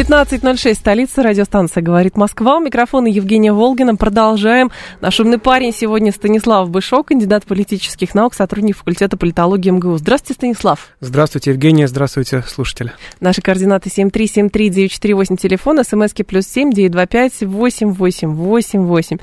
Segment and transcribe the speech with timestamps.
[0.00, 2.56] 15.06, столица, радиостанция «Говорит Москва».
[2.56, 3.96] У микрофона Евгения Волгина.
[3.96, 4.70] Продолжаем.
[5.02, 9.98] Наш умный парень сегодня Станислав Бышок, кандидат политических наук, сотрудник факультета политологии МГУ.
[9.98, 10.88] Здравствуйте, Станислав.
[11.00, 11.86] Здравствуйте, Евгения.
[11.86, 12.92] Здравствуйте, слушатели.
[13.20, 19.18] Наши координаты 7373948, телефон, смски плюс 7 925 8888.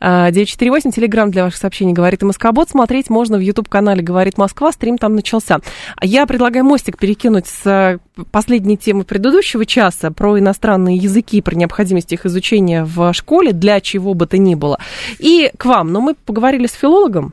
[0.00, 2.70] 948, телеграмм для ваших сообщений «Говорит Москобот».
[2.70, 4.70] Смотреть можно в YouTube-канале «Говорит Москва».
[4.70, 5.58] Стрим там начался.
[6.00, 7.98] Я предлагаю мостик перекинуть с
[8.30, 14.12] последней темы предыдущего часа про иностранные языки, про необходимость их изучения в школе, для чего
[14.12, 14.78] бы то ни было.
[15.18, 15.94] И к вам.
[15.94, 17.32] Но мы поговорили с филологом,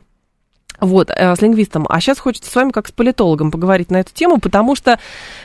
[0.80, 1.86] вот, э, с лингвистом.
[1.90, 5.00] А сейчас хочется с вами, как с политологом, поговорить на эту тему, потому что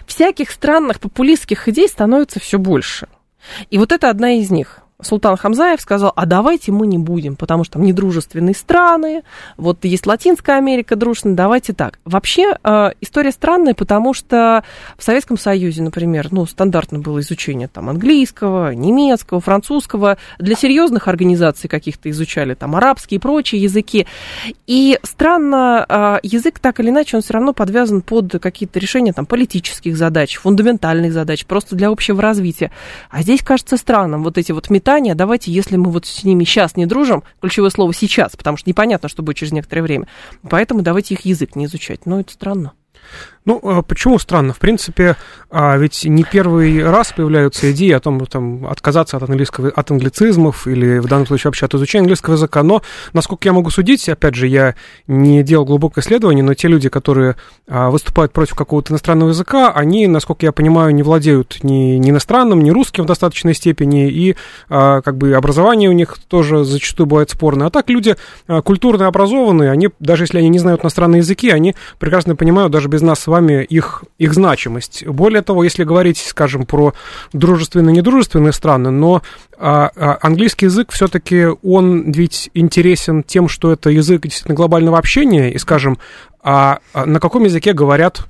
[0.07, 3.09] всяких странных популистских идей становится все больше.
[3.71, 4.79] И вот это одна из них.
[5.03, 9.23] Султан Хамзаев сказал, а давайте мы не будем, потому что там недружественные страны,
[9.57, 11.99] вот есть Латинская Америка дружная, давайте так.
[12.05, 14.63] Вообще э, история странная, потому что
[14.97, 21.69] в Советском Союзе, например, ну, стандартно было изучение там английского, немецкого, французского, для серьезных организаций
[21.69, 24.07] каких-то изучали там арабские и прочие языки.
[24.67, 29.27] И странно, э, язык так или иначе, он все равно подвязан под какие-то решения там
[29.27, 32.71] политических задач, фундаментальных задач, просто для общего развития.
[33.11, 36.45] А здесь кажется странным вот эти вот метафоры питания, давайте, если мы вот с ними
[36.45, 40.07] сейчас не дружим, ключевое слово сейчас, потому что непонятно, что будет через некоторое время,
[40.51, 42.05] поэтому давайте их язык не изучать.
[42.05, 42.73] Но это странно.
[43.45, 44.53] Ну, а почему странно?
[44.53, 45.17] В принципе,
[45.51, 50.69] а, ведь не первый раз появляются идеи о том, там, отказаться от, английского, от англицизмов
[50.69, 52.63] или в данном случае вообще от изучения английского языка.
[52.63, 52.83] Но,
[53.13, 54.77] насколько я могу судить, опять же, я
[55.09, 57.35] не делал глубокое исследование, но те люди, которые
[57.67, 62.63] а, выступают против какого-то иностранного языка, они, насколько я понимаю, не владеют ни, ни иностранным,
[62.63, 64.37] ни русским в достаточной степени, и
[64.69, 67.67] как бы образование у них тоже зачастую бывает спорное.
[67.67, 68.17] А так люди
[68.65, 73.03] культурно образованные, они, даже если они не знают иностранные языки, они прекрасно понимают даже без
[73.03, 75.07] нас с вами их, их значимость.
[75.07, 76.95] Более того, если говорить, скажем, про
[77.33, 79.23] дружественные и недружественные страны, но
[79.59, 85.53] а, а, английский язык все-таки, он ведь интересен тем, что это язык действительно глобального общения,
[85.53, 85.99] и, скажем,
[86.43, 88.27] а, а на каком языке говорят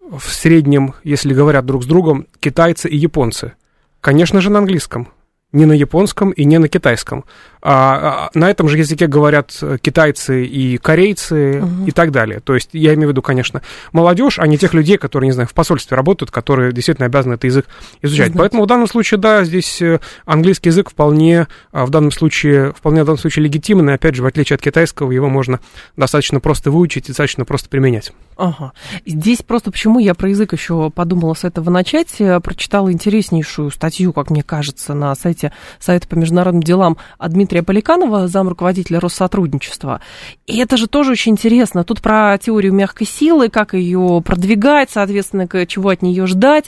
[0.00, 3.52] в среднем, если говорят друг с другом, китайцы и японцы?
[4.00, 5.08] Конечно же, на английском
[5.52, 7.24] не на японском и не на китайском.
[7.64, 11.86] А, а, на этом же языке говорят китайцы и корейцы угу.
[11.86, 12.40] и так далее.
[12.40, 13.62] То есть я имею в виду, конечно,
[13.92, 17.44] молодежь, а не тех людей, которые, не знаю, в посольстве работают, которые действительно обязаны этот
[17.44, 17.66] язык
[18.02, 18.28] изучать.
[18.28, 18.38] Знать.
[18.38, 23.02] Поэтому в данном случае, да, здесь э, английский язык вполне а, в данном случае, вполне
[23.02, 23.94] в данном случае легитимный.
[23.94, 25.60] Опять же, в отличие от китайского, его можно
[25.96, 28.12] достаточно просто выучить и достаточно просто применять.
[28.36, 28.72] Ага.
[29.06, 34.30] Здесь просто почему я про язык еще подумала с этого начать, прочитала интереснейшую статью, как
[34.30, 35.41] мне кажется, на сайте
[35.80, 40.00] Совета по международным делам от Дмитрия Поликанова, зам руководителя Россотрудничества.
[40.46, 41.82] И это же тоже очень интересно.
[41.82, 46.66] Тут про теорию мягкой силы, как ее продвигать, соответственно, чего от нее ждать,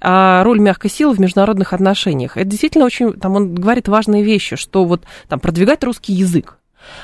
[0.00, 2.36] а, роль мягкой силы в международных отношениях.
[2.36, 6.58] Это действительно очень, там он говорит важные вещи, что вот там продвигать русский язык,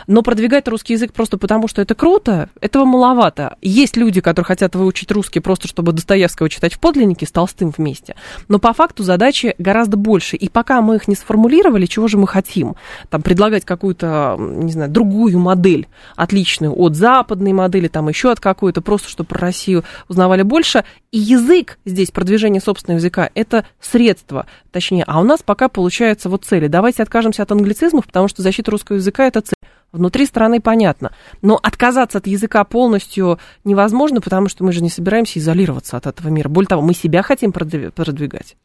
[0.07, 3.57] но продвигать русский язык просто потому, что это круто, этого маловато.
[3.63, 8.15] Есть люди, которые хотят выучить русский просто, чтобы Достоевского читать в подлиннике с Толстым вместе.
[8.49, 10.37] Но по факту задачи гораздо больше.
[10.37, 12.77] И пока мы их не сформулировали, чего же мы хотим?
[13.11, 18.81] Там предлагать какую-то, не знаю, другую модель, отличную от западной модели, там еще от какой-то,
[18.81, 20.85] просто чтобы про Россию узнавали больше.
[21.11, 25.05] И язык здесь, продвижение собственного языка, это средство, точнее.
[25.07, 26.67] А у нас пока получается вот цели.
[26.67, 29.55] Давайте откажемся от англицизмов, потому что защита русского языка– это цель.
[29.93, 31.13] Внутри страны понятно.
[31.43, 36.29] Но отказаться от языка полностью невозможно, потому что мы же не собираемся изолироваться от этого
[36.29, 36.49] мира.
[36.49, 38.57] Более того, мы себя хотим продвигать.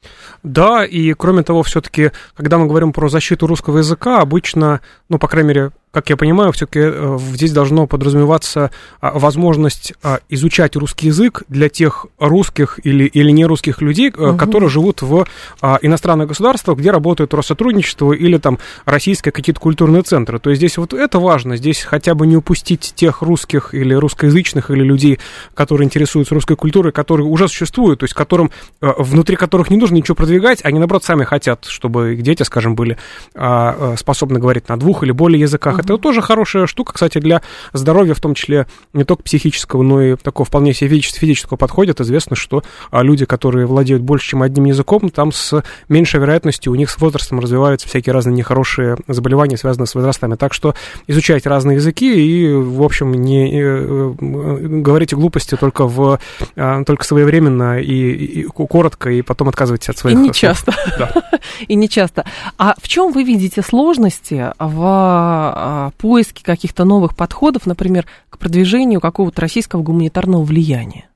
[0.44, 4.80] Да, и кроме того, все-таки, когда мы говорим про защиту русского языка, обычно,
[5.10, 8.70] ну, по крайней мере, как я понимаю, все-таки э, здесь должно подразумеваться
[9.00, 14.38] а, возможность а, изучать русский язык для тех русских или, или нерусских людей, угу.
[14.38, 15.26] которые живут в
[15.60, 20.38] а, иностранных государствах, где работает Россотрудничество или там российские какие-то культурные центры.
[20.38, 21.58] То есть здесь вот это это важно.
[21.58, 25.20] Здесь хотя бы не упустить тех русских или русскоязычных, или людей,
[25.56, 29.96] которые интересуются русской культурой, которые уже существуют, то есть которым, э, внутри которых не нужно
[29.96, 32.98] ничего продвигать, они, наоборот, сами хотят, чтобы их дети, скажем, были
[33.34, 35.76] а, э, способны говорить на двух или более языках.
[35.76, 35.82] Угу.
[35.82, 37.42] Это тоже хорошая штука, кстати, для
[37.74, 42.00] здоровья, в том числе не только психического, но и такого вполне себе физического подходит.
[42.00, 46.76] Известно, что а, люди, которые владеют больше, чем одним языком, там с меньшей вероятностью у
[46.76, 50.36] них с возрастом развиваются всякие разные нехорошие заболевания, связанные с возрастами.
[50.36, 50.76] Так что
[51.08, 56.20] изучайте разные языки и, в общем, не э, говорите глупости только, в,
[56.56, 60.18] а, только своевременно и, и коротко, и потом отказывайтесь от своих...
[60.18, 60.74] И не часто.
[61.00, 61.12] Да.
[61.68, 62.26] И не часто.
[62.58, 69.00] А в чем вы видите сложности в а, поиске каких-то новых подходов, например, к продвижению
[69.00, 71.10] какого-то российского гуманитарного влияния?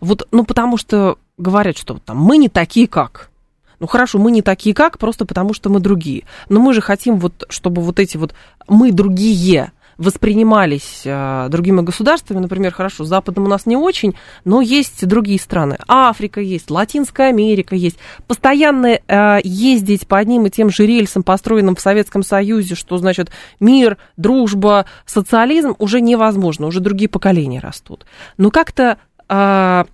[0.00, 3.30] Вот, ну, потому что говорят, что там мы не такие как.
[3.80, 6.24] Ну хорошо, мы не такие как, просто потому что мы другие.
[6.48, 8.34] Но мы же хотим вот, чтобы вот эти вот
[8.68, 14.14] мы другие воспринимались э, другими государствами, например, хорошо, Западом у нас не очень,
[14.46, 15.76] но есть другие страны.
[15.88, 17.98] Африка есть, Латинская Америка есть.
[18.26, 23.30] Постоянно э, ездить по одним и тем же рельсам, построенным в Советском Союзе, что значит
[23.60, 28.06] мир, дружба, социализм, уже невозможно, уже другие поколения растут.
[28.38, 28.96] Но как-то
[29.28, 29.84] э,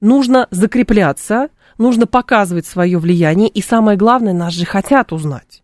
[0.00, 1.48] нужно закрепляться,
[1.80, 5.62] нужно показывать свое влияние, и самое главное, нас же хотят узнать.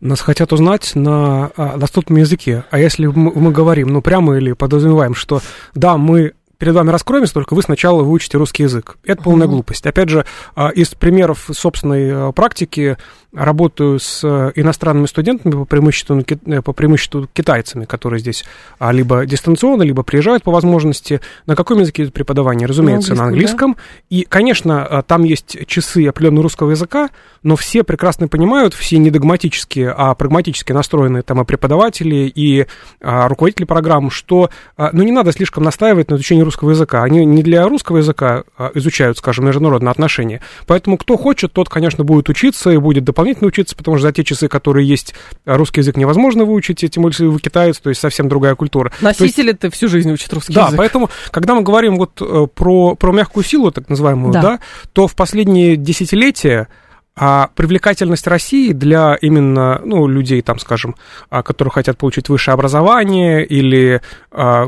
[0.00, 2.64] Нас хотят узнать на а, доступном языке.
[2.70, 5.42] А если мы, мы говорим, ну, прямо или подразумеваем, что
[5.74, 8.98] да, мы перед вами раскроемся, только вы сначала выучите русский язык.
[9.04, 9.50] Это полная uh-huh.
[9.50, 9.86] глупость.
[9.86, 12.98] Опять же, а, из примеров собственной а, практики
[13.32, 18.44] работаю с э, иностранными студентами, по преимуществу, э, по преимуществу китайцами, которые здесь
[18.78, 21.20] а, либо дистанционно, либо приезжают по возможности.
[21.46, 22.66] На каком языке идет преподавание?
[22.66, 23.74] Разумеется, на английском.
[23.74, 23.80] Да?
[24.10, 27.10] И, конечно, а, там есть часы определенного русского языка,
[27.44, 32.66] но все прекрасно понимают, все не догматические, а прагматически настроенные там и преподаватели, и
[33.00, 37.02] а, руководители программ, что ну, не надо слишком настаивать на изучении русского языка.
[37.02, 38.44] Они не для русского языка
[38.74, 40.40] изучают, скажем, международные отношения.
[40.66, 44.12] Поэтому кто хочет, тот, конечно, будет учиться и будет дополнительно дополнительно учиться, потому что за
[44.12, 45.14] те часы, которые есть,
[45.44, 48.92] русский язык невозможно выучить, тем более, если вы китаец, то есть совсем другая культура.
[49.00, 50.72] Носители-то всю жизнь учат русский да, язык.
[50.72, 54.42] Да, поэтому, когда мы говорим вот э, про, про мягкую силу, так называемую, да.
[54.42, 54.60] да,
[54.92, 56.68] то в последние десятилетия
[57.16, 60.94] а привлекательность России для именно, ну, людей, там, скажем,
[61.28, 64.00] а, которые хотят получить высшее образование или
[64.30, 64.66] а,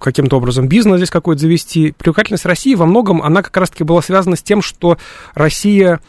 [0.00, 4.34] каким-то образом бизнес здесь какой-то завести, привлекательность России во многом, она как раз-таки была связана
[4.34, 4.98] с тем, что
[5.34, 6.00] Россия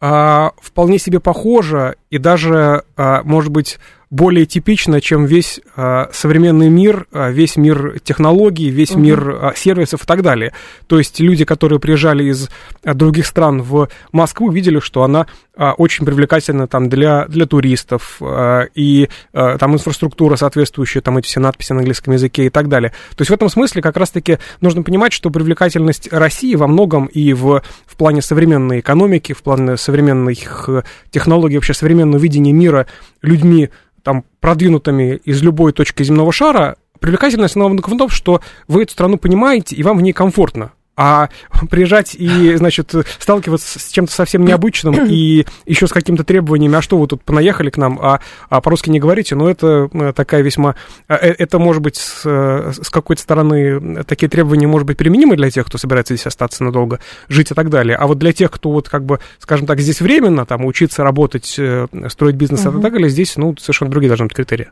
[0.00, 3.78] а, вполне себе похожа и даже, а, может быть,
[4.10, 9.00] более типично, чем весь а, современный мир, а, весь мир технологий, весь угу.
[9.00, 10.52] мир а, сервисов и так далее.
[10.86, 12.48] То есть люди, которые приезжали из
[12.84, 15.26] а, других стран в Москву, видели, что она
[15.56, 21.26] а, очень привлекательна там для, для туристов, а, и а, там инфраструктура соответствующая, там эти
[21.26, 22.90] все надписи на английском языке и так далее.
[23.16, 27.32] То есть в этом смысле как раз-таки нужно понимать, что привлекательность России во многом и
[27.32, 30.68] в, в плане современной экономики, в плане современных
[31.10, 32.86] технологий, вообще современного видения мира
[33.26, 33.70] людьми,
[34.02, 39.18] там, продвинутыми из любой точки земного шара, привлекательность основана в том, что вы эту страну
[39.18, 40.72] понимаете, и вам в ней комфортно.
[40.96, 41.28] А
[41.70, 46.96] приезжать и, значит, сталкиваться с чем-то совсем необычным и еще с какими-то требованиями, а что
[46.96, 50.74] вы тут понаехали к нам, а, а по-русски не говорите, ну, это э, такая весьма...
[51.08, 55.50] Э, э, это, может быть, с, с какой-то стороны такие требования, может быть, применимы для
[55.50, 57.96] тех, кто собирается здесь остаться надолго, жить и так далее.
[57.96, 61.60] А вот для тех, кто вот как бы, скажем так, здесь временно, там, учиться, работать,
[62.08, 62.78] строить бизнес угу.
[62.78, 64.70] и так далее, здесь, ну, совершенно другие должны быть критерии.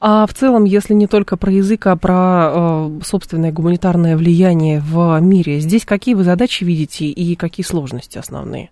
[0.00, 5.60] А в целом, если не только про язык, а про собственное гуманитарное влияние в мире,
[5.66, 8.70] Здесь какие вы задачи видите и какие сложности основные?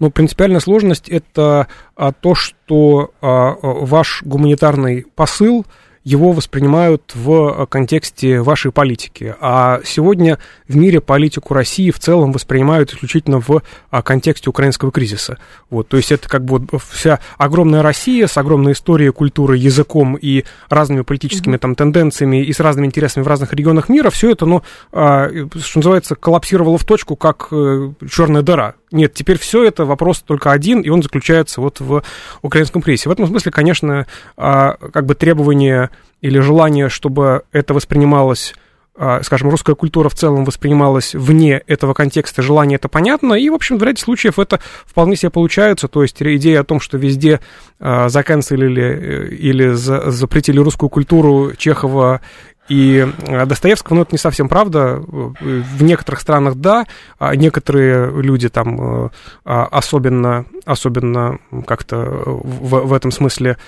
[0.00, 5.64] Ну, принципиальная сложность это а, то, что а, ваш гуманитарный посыл
[6.04, 9.34] его воспринимают в э, контексте вашей политики.
[9.40, 15.38] А сегодня в мире политику России в целом воспринимают исключительно в а, контексте украинского кризиса.
[15.70, 20.44] Вот, то есть это как бы вся огромная Россия с огромной историей, культурой, языком и
[20.68, 24.62] разными политическими там тенденциями и с разными интересами в разных регионах мира, все это, ну,
[24.92, 28.74] а, что называется, коллапсировало в точку, как э, черная дыра.
[28.94, 32.04] Нет, теперь все это вопрос только один, и он заключается вот в
[32.42, 33.08] украинском кризисе.
[33.08, 38.54] В этом смысле, конечно, а, как бы требования или желание, чтобы это воспринималось
[38.96, 43.54] а, скажем, русская культура в целом воспринималась вне этого контекста, желание это понятно, и, в
[43.54, 47.40] общем, в ряде случаев это вполне себе получается, то есть идея о том, что везде
[47.80, 52.20] э, заканцелили или за, запретили русскую культуру Чехова
[52.68, 53.06] И
[53.46, 54.96] Достоевского, ну, это не совсем правда.
[54.98, 56.86] В некоторых странах да,
[57.18, 59.10] а некоторые люди там
[59.44, 63.58] а, особенно, особенно как-то в, в этом смысле...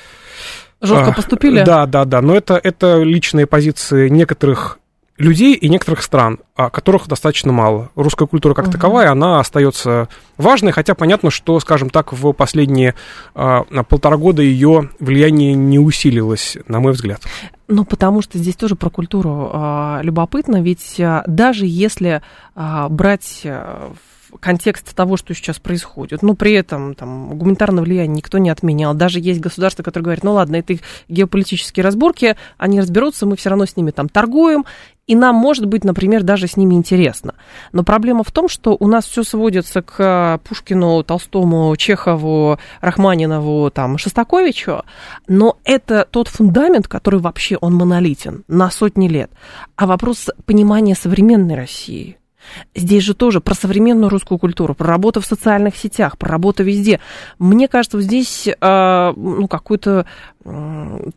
[0.81, 1.63] Жестко поступили?
[1.63, 2.21] Да, да, да.
[2.21, 4.79] Но это, это личные позиции некоторых
[5.19, 7.91] людей и некоторых стран, которых достаточно мало.
[7.95, 8.73] Русская культура как uh-huh.
[8.73, 12.95] таковая, она остается важной, хотя понятно, что, скажем так, в последние
[13.35, 17.23] а, полтора года ее влияние не усилилось, на мой взгляд.
[17.69, 22.23] Ну, потому что здесь тоже про культуру а, любопытно, ведь а, даже если
[22.55, 23.93] а, брать а,
[24.41, 26.23] контекст того, что сейчас происходит.
[26.23, 28.95] Но при этом там, гуманитарное влияние никто не отменял.
[28.95, 33.51] Даже есть государства, которые говорят, ну ладно, это их геополитические разборки, они разберутся, мы все
[33.51, 34.65] равно с ними там торгуем,
[35.07, 37.35] и нам, может быть, например, даже с ними интересно.
[37.73, 43.99] Но проблема в том, что у нас все сводится к Пушкину, Толстому, Чехову, Рахманинову, там,
[43.99, 44.83] Шостаковичу,
[45.29, 49.31] но это тот фундамент, который вообще он монолитен на сотни лет.
[49.77, 52.19] А вопрос понимания современной России–
[52.75, 57.01] Здесь же тоже про современную русскую культуру, про работу в социальных сетях, про работу везде.
[57.39, 60.07] Мне кажется, вот здесь э, ну, какой-то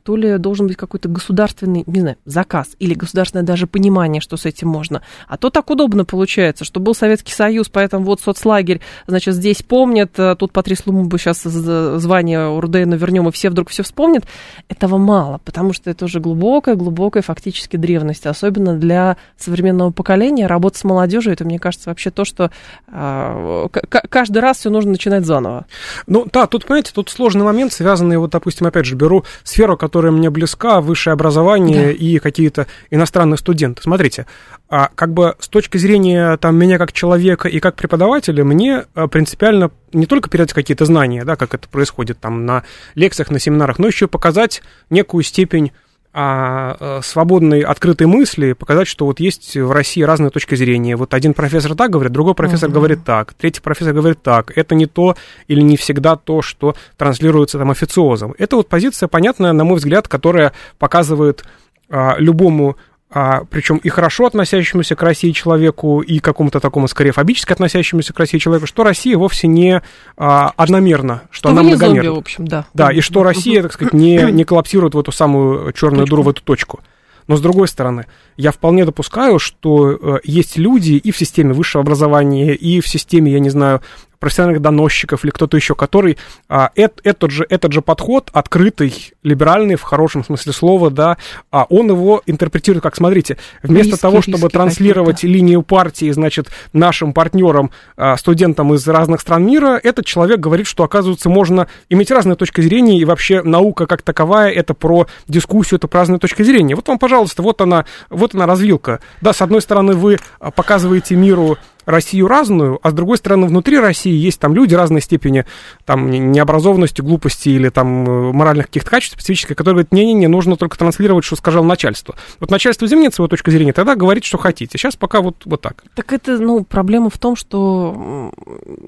[0.04, 4.46] то ли должен быть какой-то государственный, не знаю, заказ или государственное даже понимание, что с
[4.46, 5.02] этим можно.
[5.28, 10.18] А то так удобно получается, что был Советский Союз, поэтому вот соцлагерь, значит, здесь помнят,
[10.18, 14.26] э, тут Патрис Лумумба сейчас звание Урдейна вернем, и все вдруг все вспомнят.
[14.68, 20.48] Этого мало, потому что это уже глубокая-глубокая фактически древность, особенно для современного поколения.
[20.48, 22.50] Работа с молодежью, это, мне кажется, вообще то, что
[22.88, 23.68] э,
[24.10, 25.66] каждый раз все нужно начинать заново.
[26.08, 30.12] Ну, да, тут, понимаете, тут сложный момент, связанный, вот, допустим, опять же, беру сферу, которая
[30.12, 31.92] мне близка, высшее образование да.
[31.92, 33.82] и какие-то иностранные студенты.
[33.82, 34.26] Смотрите,
[34.70, 39.08] а как бы с точки зрения там, меня как человека и как преподавателя, мне а,
[39.08, 42.64] принципиально не только передать какие-то знания, да, как это происходит там на
[42.96, 45.72] лекциях, на семинарах, но еще показать некую степень
[46.12, 50.96] а, э, свободной, открытой мысли, показать, что вот есть в России разные точки зрения.
[50.96, 52.74] Вот один профессор так говорит, другой профессор uh-huh.
[52.74, 54.52] говорит так, третий профессор говорит так.
[54.58, 55.16] Это не то
[55.48, 58.34] или не всегда то, что транслируется там официозом.
[58.40, 61.46] Это вот позиция понятная, на мой взгляд, которая показывает
[61.90, 62.78] а, любому
[63.12, 68.20] а, причем и хорошо относящемуся к России человеку, и какому-то такому, скорее, фобически относящемуся к
[68.20, 69.82] России человеку, что Россия вовсе не
[70.16, 72.04] а, одномерна, что, что она многомерна.
[72.04, 72.66] Зомби, в общем, да.
[72.74, 76.30] Да, и что Россия, так сказать, не, не коллапсирует в эту самую черную дыру, в
[76.30, 76.82] эту точку.
[77.28, 81.84] Но с другой стороны, я вполне допускаю, что э, есть люди и в системе высшего
[81.84, 83.82] образования, и в системе, я не знаю,
[84.20, 89.76] профессиональных доносчиков или кто-то еще, который а, эт, этот, же, этот же подход, открытый, либеральный,
[89.76, 91.18] в хорошем смысле слова, да,
[91.52, 97.14] а он его интерпретирует как, смотрите, вместо риски, того, чтобы транслировать линию партии, значит, нашим
[97.14, 102.36] партнерам, а, студентам из разных стран мира, этот человек говорит, что, оказывается, можно иметь разные
[102.36, 106.76] точки зрения, и вообще наука как таковая, это про дискуссию, это про разные точки зрения.
[106.76, 109.00] Вот вам, пожалуйста, вот она, вот она развилка.
[109.22, 110.20] Да, с одной стороны, вы
[110.56, 111.58] показываете миру
[111.90, 115.46] Россию разную, а с другой стороны, внутри России есть там люди разной степени
[115.86, 120.78] там, необразованности, глупости или там э, моральных каких-то качеств специфических, которые говорят, не-не-не, нужно только
[120.78, 122.16] транслировать, что сказал начальство.
[122.40, 124.78] Вот начальство изменит свою точку зрения, тогда говорит, что хотите.
[124.78, 125.84] Сейчас пока вот, вот так.
[125.96, 128.32] Так это, ну, проблема в том, что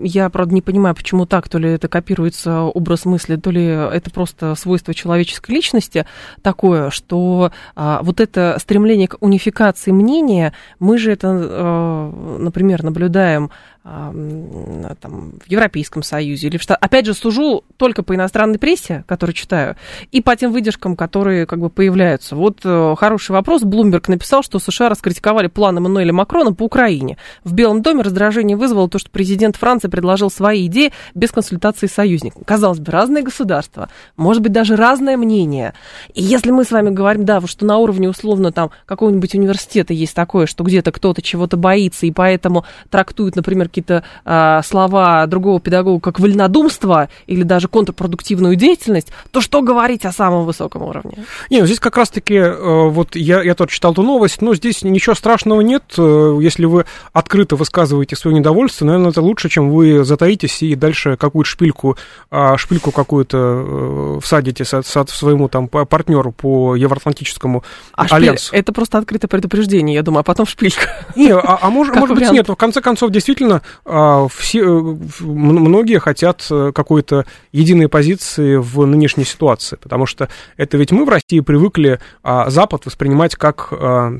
[0.01, 4.11] я, правда, не понимаю, почему так, то ли это копируется образ мысли, то ли это
[4.11, 6.05] просто свойство человеческой личности
[6.41, 13.49] такое, что а, вот это стремление к унификации мнения, мы же это, а, например, наблюдаем
[13.83, 16.85] там, в Европейском Союзе или в Штатах.
[16.85, 19.75] Опять же, сужу только по иностранной прессе, которую читаю,
[20.11, 22.35] и по тем выдержкам, которые как бы появляются.
[22.35, 23.63] Вот э, хороший вопрос.
[23.63, 27.17] Блумберг написал, что США раскритиковали планы Мануэля Макрона по Украине.
[27.43, 31.93] В Белом доме раздражение вызвало то, что президент Франции предложил свои идеи без консультации с
[31.93, 32.43] союзником.
[32.45, 35.73] Казалось бы, разные государства, может быть, даже разное мнение.
[36.13, 40.13] И если мы с вами говорим, да, что на уровне условно там какого-нибудь университета есть
[40.13, 45.99] такое, что где-то кто-то чего-то боится, и поэтому трактует, например, какие-то а, слова другого педагога
[46.01, 51.25] как вольнодумство или даже контрпродуктивную деятельность, то что говорить о самом высоком уровне?
[51.49, 54.83] Не, ну здесь как раз-таки, э, вот я, я тоже читал эту новость, но здесь
[54.83, 60.03] ничего страшного нет, э, если вы открыто высказываете свое недовольство, наверное, это лучше, чем вы
[60.03, 61.97] затаитесь и дальше какую-то шпильку,
[62.29, 67.63] а, шпильку какую-то э, всадите со, со, своему там партнеру по Евроатлантическому
[67.93, 68.47] а альянсу.
[68.47, 70.89] Шпиль, это просто открытое предупреждение, я думаю, а потом шпилька.
[71.15, 75.99] Не, а, а может, может быть нет, в конце концов, действительно, а, все, э, многие
[75.99, 81.39] хотят э, какой-то единой позиции в нынешней ситуации, потому что это ведь мы в России
[81.39, 84.17] привыкли а, Запад воспринимать как а,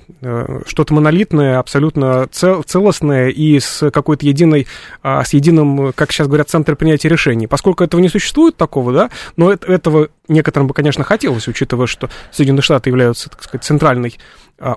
[0.65, 4.67] что-то монолитное, абсолютно цел, целостное и с какой-то единой,
[5.03, 7.47] с единым, как сейчас говорят, центром принятия решений.
[7.47, 12.63] Поскольку этого не существует такого, да, но этого некоторым бы, конечно, хотелось, учитывая, что Соединенные
[12.63, 14.17] Штаты являются, так сказать, центральной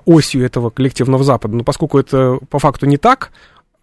[0.05, 1.55] осью этого коллективного Запада.
[1.55, 3.31] Но поскольку это по факту не так,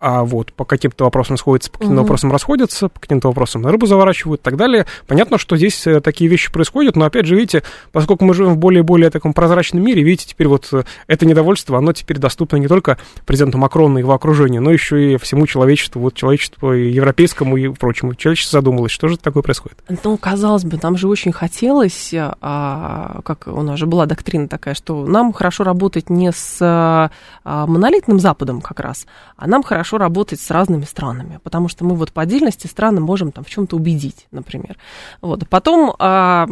[0.03, 2.03] а вот по каким-то вопросам сходятся, по каким-то угу.
[2.03, 4.85] вопросам расходятся, по каким-то вопросам на рыбу заворачивают и так далее.
[5.07, 8.59] Понятно, что здесь э, такие вещи происходят, но опять же, видите, поскольку мы живем в
[8.59, 12.57] более и более таком прозрачном мире, видите, теперь вот э, это недовольство, оно теперь доступно
[12.57, 16.91] не только президенту Макрону и его окружению, но еще и всему человечеству, вот человечеству и
[16.91, 18.17] европейскому и прочему.
[18.17, 19.79] Человечество задумалось, что же такое происходит.
[20.03, 24.75] Ну, казалось бы, нам же очень хотелось, а, как у нас же была доктрина такая,
[24.75, 27.11] что нам хорошо работать не с а,
[27.45, 29.07] монолитным Западом как раз,
[29.37, 33.01] а нам хорошо хорошо работать с разными странами, потому что мы вот по отдельности страны
[33.01, 34.77] можем там в чем-то убедить, например.
[35.21, 35.47] Вот.
[35.49, 36.47] Потом а,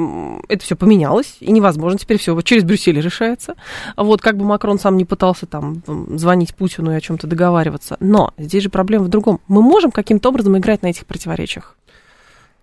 [0.49, 3.55] это все поменялось, и невозможно теперь все вот через Брюссель решается.
[3.97, 5.83] Вот как бы Макрон сам не пытался там
[6.17, 7.97] звонить Путину и о чем-то договариваться.
[8.01, 9.41] Но здесь же проблема в другом.
[9.49, 11.77] Мы можем каким-то образом играть на этих противоречиях?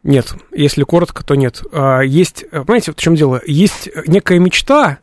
[0.04, 1.64] Нет, если коротко, то нет.
[1.72, 3.42] А, есть, понимаете, в чем дело?
[3.46, 5.00] Есть некая мечта,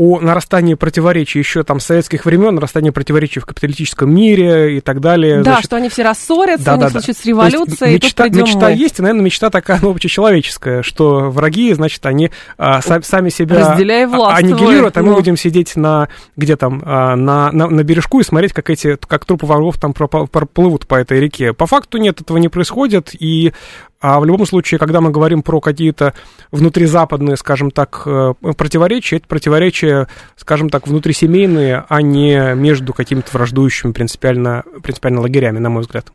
[0.00, 5.42] о нарастании противоречий еще там советских времен, нарастании противоречий в капиталистическом мире и так далее.
[5.42, 7.28] Да, Значит, что они все рассорятся, да, у них да, случится да.
[7.28, 8.72] революция, есть, и мечта, тут мечта мы.
[8.72, 14.08] есть, и, наверное, мечта такая, ну, общечеловеческая, что враги, значит, они а, сами себя Разделяя
[14.08, 15.16] власть аннигилируют, а мы ну.
[15.16, 19.26] будем сидеть на, где там, а, на, на, на бережку и смотреть, как эти, как
[19.26, 21.52] трупы врагов там проплывут по этой реке.
[21.52, 23.52] По факту нет, этого не происходит, и
[24.00, 26.14] а в любом случае, когда мы говорим про какие-то
[26.50, 33.92] внутризападные, скажем так, э, противоречия, это противоречия, скажем так, внутрисемейные, а не между какими-то враждующими
[33.92, 36.12] принципиально, принципиально лагерями, на мой взгляд.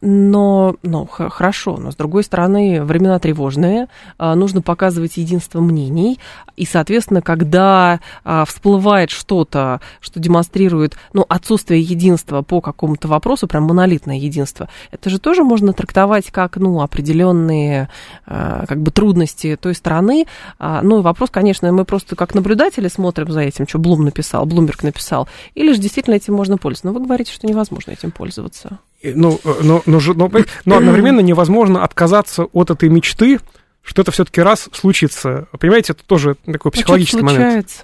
[0.00, 6.20] Но, ну, хорошо, но с другой стороны, времена тревожные, а, нужно показывать единство мнений,
[6.56, 13.64] и, соответственно, когда а, всплывает что-то, что демонстрирует, ну, отсутствие единства по какому-то вопросу, прям
[13.64, 17.88] монолитное единство, это же тоже можно трактовать как, ну, определенные,
[18.24, 20.26] а, как бы, трудности той страны.
[20.58, 25.28] Ну, вопрос, конечно, мы просто как наблюдатели смотрим за этим, что Блум написал, Блумберг написал,
[25.54, 26.86] или же действительно этим можно пользоваться.
[26.88, 30.30] Но вы говорите, что невозможно этим пользоваться ну, но, но, но,
[30.64, 33.40] но одновременно невозможно отказаться от этой мечты,
[33.82, 35.48] что это все-таки раз случится.
[35.58, 37.82] Понимаете, это тоже такой психологический а момент.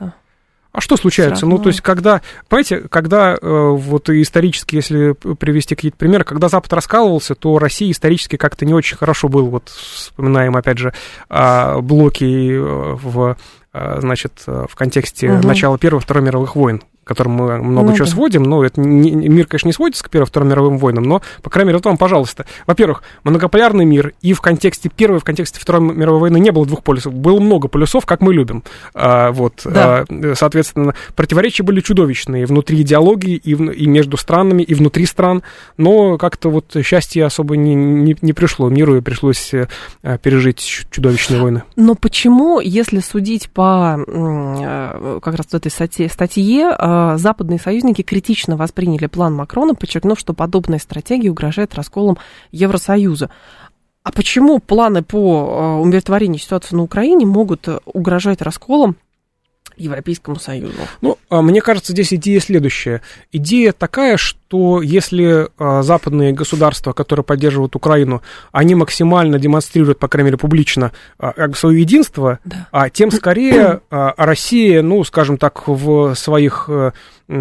[0.75, 1.47] А что случается?
[1.47, 6.73] Ну, то есть, когда, понимаете, когда э, вот исторически, если привести какие-то примеры, когда Запад
[6.73, 10.93] раскалывался, то Россия исторически как-то не очень хорошо был, вот вспоминаем, опять же,
[11.31, 13.37] э, блоки э, в
[13.73, 15.47] э, значит, э, в контексте угу.
[15.47, 18.11] начала Первой и Второй мировых войн, к которым мы много ну, чего да.
[18.11, 21.51] сводим, но это не, мир, конечно, не сводится к Первой Второй мировым войнам, но, по
[21.51, 22.47] крайней мере, вот вам, пожалуйста.
[22.67, 26.83] Во-первых, многополярный мир, и в контексте Первой, в контексте Второй мировой войны не было двух
[26.83, 28.65] полюсов, было много полюсов, как мы любим.
[28.95, 30.05] А, вот, да.
[30.09, 35.43] а, соответственно, противоречия были чудовищные внутри идеологии, и, в, и между странами, и внутри стран,
[35.77, 39.53] но как-то вот счастье особо не, не, не пришло миру, и пришлось
[40.03, 41.63] а, пережить чудовищные войны.
[41.77, 46.75] Но почему, если судить по э, как раз этой статье, статье
[47.17, 52.19] западные союзники критично восприняли план Макрона, подчеркнув, что подобная стратегия угрожает расколом
[52.53, 53.31] Евросоюза.
[54.03, 58.97] А почему планы по а, умиротворению ситуации на Украине могут угрожать расколом
[59.77, 60.75] Европейскому Союзу?
[61.01, 63.01] Ну, а, мне кажется, здесь идея следующая.
[63.33, 64.39] Идея такая, что
[64.83, 71.53] если а, западные государства, которые поддерживают Украину, они максимально демонстрируют, по крайней мере, публично а,
[71.55, 72.69] свое единство, да.
[72.73, 76.93] а тем скорее Россия, ну, скажем так, в своих э,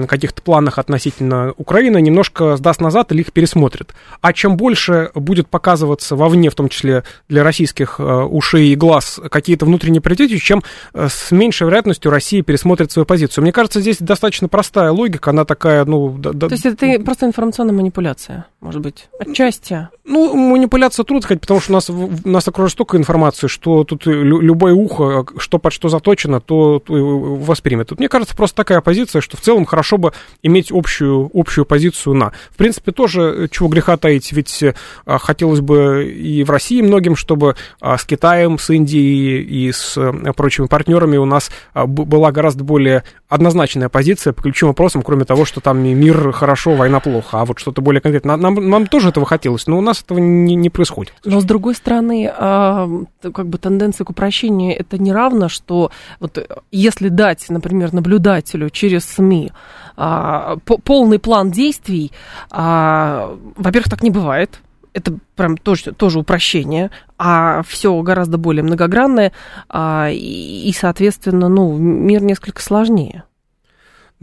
[0.07, 3.93] каких-то планах относительно Украины немножко сдаст назад или их пересмотрит.
[4.21, 9.19] А чем больше будет показываться вовне, в том числе для российских э, ушей и глаз,
[9.29, 13.43] какие-то внутренние приоритеты, чем э, с меньшей вероятностью Россия пересмотрит свою позицию.
[13.43, 16.17] Мне кажется, здесь достаточно простая логика, она такая, ну...
[16.21, 19.87] То да, есть это просто информационная манипуляция, может быть, отчасти?
[20.05, 21.89] Ну, манипуляция трудно сказать, потому что у нас,
[22.25, 27.89] нас окружает столько информации, что тут любое ухо, что под что заточено, то, то воспримет.
[27.89, 32.15] Тут, мне кажется, просто такая позиция, что в целом хорошо бы иметь общую, общую позицию
[32.15, 32.31] на.
[32.51, 34.63] В принципе, тоже, э, чего греха таить, ведь
[35.05, 39.97] а, хотелось бы и в России многим, чтобы а, с Китаем, с Индией и с
[39.97, 45.25] а, прочими партнерами у нас а, была гораздо более однозначная позиция по ключевым вопросам, кроме
[45.25, 48.35] того, что там мир хорошо, война плохо, а вот что-то более конкретное.
[48.35, 51.13] Нам, нам тоже этого хотелось, но у нас этого не, не происходит.
[51.23, 52.89] Но с другой стороны, а,
[53.21, 59.05] как бы тенденция к упрощению это не равно, что вот если дать, например, наблюдателю через
[59.05, 59.51] СМИ
[59.95, 62.11] а, полный план действий,
[62.51, 64.59] а, во-первых, так не бывает
[64.95, 69.31] это прям тоже, тоже упрощение, а все гораздо более многогранное,
[69.67, 73.23] а, и, соответственно, ну, мир несколько сложнее.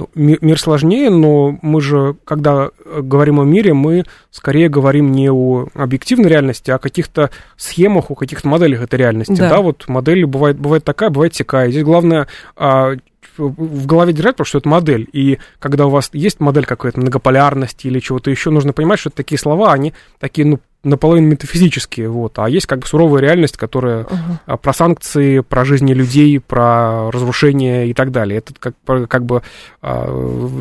[0.01, 5.67] Ну, мир, сложнее, но мы же, когда говорим о мире, мы скорее говорим не о
[5.75, 9.37] объективной реальности, а о каких-то схемах, о каких-то моделях этой реальности.
[9.37, 11.71] Да, да вот модель бывает, бывает такая, бывает такая.
[11.71, 12.95] Здесь главное а,
[13.37, 15.07] в голове держать, потому что это модель.
[15.13, 19.39] И когда у вас есть модель какой-то многополярности или чего-то еще, нужно понимать, что такие
[19.39, 24.57] слова, они такие, ну, наполовину метафизические, вот, а есть как бы суровая реальность, которая uh-huh.
[24.59, 28.39] про санкции, про жизни людей, про разрушение и так далее.
[28.39, 28.75] Это как,
[29.09, 29.43] как бы
[29.83, 30.07] а,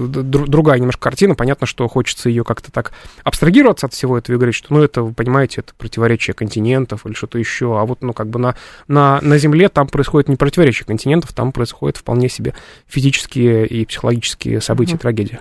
[0.09, 1.35] другая немножко картина.
[1.35, 2.91] Понятно, что хочется ее как-то так
[3.23, 7.13] абстрагироваться от всего этого и говорить, что, ну, это, вы понимаете, это противоречие континентов или
[7.13, 7.79] что-то еще.
[7.79, 8.55] А вот, ну, как бы на,
[8.87, 12.53] на, на Земле там происходит не противоречие континентов, там происходят вполне себе
[12.87, 14.99] физические и психологические события, uh-huh.
[14.99, 15.39] трагедии.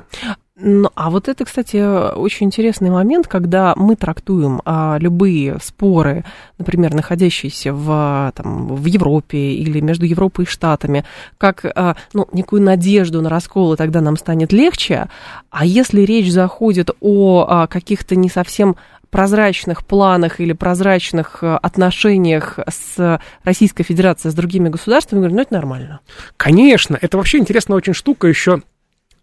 [0.61, 1.77] Ну, а вот это, кстати,
[2.17, 6.25] очень интересный момент, когда мы трактуем а, любые споры,
[6.59, 11.05] например, находящиеся в, там, в Европе или между Европой и Штатами,
[11.39, 15.09] как а, ну, некую надежду на раскол, и тогда нам станет легче.
[15.51, 18.75] А если речь заходит о а, каких-то не совсем
[19.11, 25.55] прозрачных планах или прозрачных а, отношениях с Российской Федерацией, с другими государствами, говорю, ну это
[25.55, 26.01] нормально.
[26.37, 28.63] Конечно, это вообще интересная очень штука еще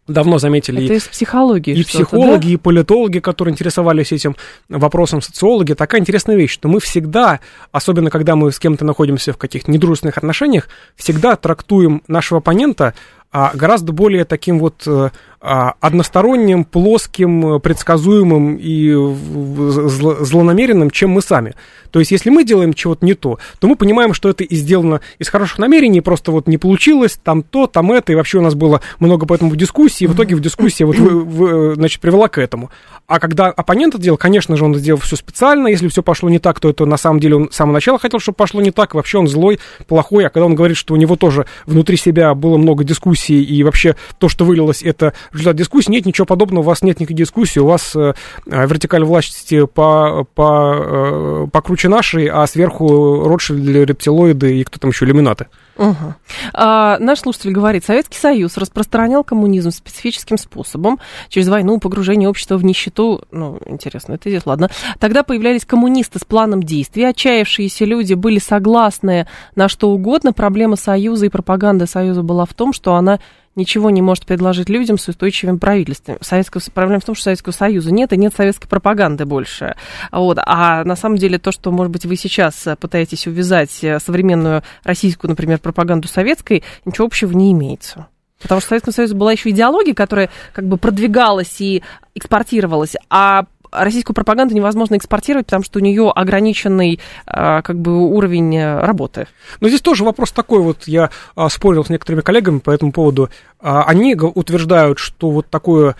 [0.07, 0.85] давно заметили.
[0.85, 1.75] Это из психологии.
[1.75, 2.53] И психологи, да?
[2.53, 4.35] и политологи, которые интересовались этим
[4.69, 5.73] вопросом, социологи.
[5.73, 7.39] Такая интересная вещь, что мы всегда,
[7.71, 12.93] особенно когда мы с кем-то находимся в каких-то недружественных отношениях, всегда трактуем нашего оппонента
[13.31, 15.09] а, гораздо более таким вот э,
[15.45, 21.53] односторонним, плоским, предсказуемым и злонамеренным, чем мы сами.
[21.91, 24.99] То есть, если мы делаем чего-то не то, то мы понимаем, что это и сделано
[25.17, 28.53] из хороших намерений, просто вот не получилось, там то, там это, и вообще у нас
[28.53, 32.27] было много по этому дискуссии, и в итоге в дискуссии вот, вы, вы, значит, привела
[32.27, 32.69] к этому.
[33.07, 36.39] А когда оппонент это делал, конечно же, он сделал все специально, если все пошло не
[36.39, 38.93] так, то это на самом деле он с самого начала хотел, чтобы пошло не так,
[38.93, 42.57] вообще он злой, плохой, а когда он говорит, что у него тоже внутри себя было
[42.57, 45.91] много дискуссий, и вообще то, что вылилось, это результат дискуссии.
[45.91, 48.13] Нет ничего подобного, у вас нет никакой дискуссии, у вас э,
[48.45, 55.05] вертикаль власти по, по, э, покруче нашей, а сверху Ротшильды, рептилоиды и кто там еще,
[55.05, 55.47] иллюминаты.
[55.77, 56.13] Угу.
[56.53, 62.63] А, наш слушатель говорит, Советский Союз распространял коммунизм специфическим способом, через войну, погружение общества в
[62.63, 64.69] нищету, ну, интересно, это здесь, ладно.
[64.99, 70.31] Тогда появлялись коммунисты с планом действий, отчаявшиеся люди были согласны на что угодно.
[70.33, 73.19] Проблема Союза и пропаганда Союза была в том, что она
[73.55, 76.17] ничего не может предложить людям с устойчивым правительством.
[76.21, 79.75] Советского, проблема в том, что Советского Союза нет, и нет советской пропаганды больше.
[80.11, 80.37] Вот.
[80.41, 85.29] А на самом деле то, что, может быть, вы сейчас пытаетесь увязать э, современную российскую,
[85.29, 88.07] например, пропаганду советской, ничего общего не имеется.
[88.41, 91.81] Потому что в Советском Союзе была еще идеология, которая как бы продвигалась и
[92.13, 93.45] экспортировалась, а
[93.83, 99.27] российскую пропаганду невозможно экспортировать, потому что у нее ограниченный а, как бы уровень э, работы.
[99.59, 103.29] Но здесь тоже вопрос такой, вот я а, спорил с некоторыми коллегами по этому поводу.
[103.59, 105.95] А, они утверждают, что вот такое,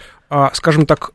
[0.53, 1.11] скажем так,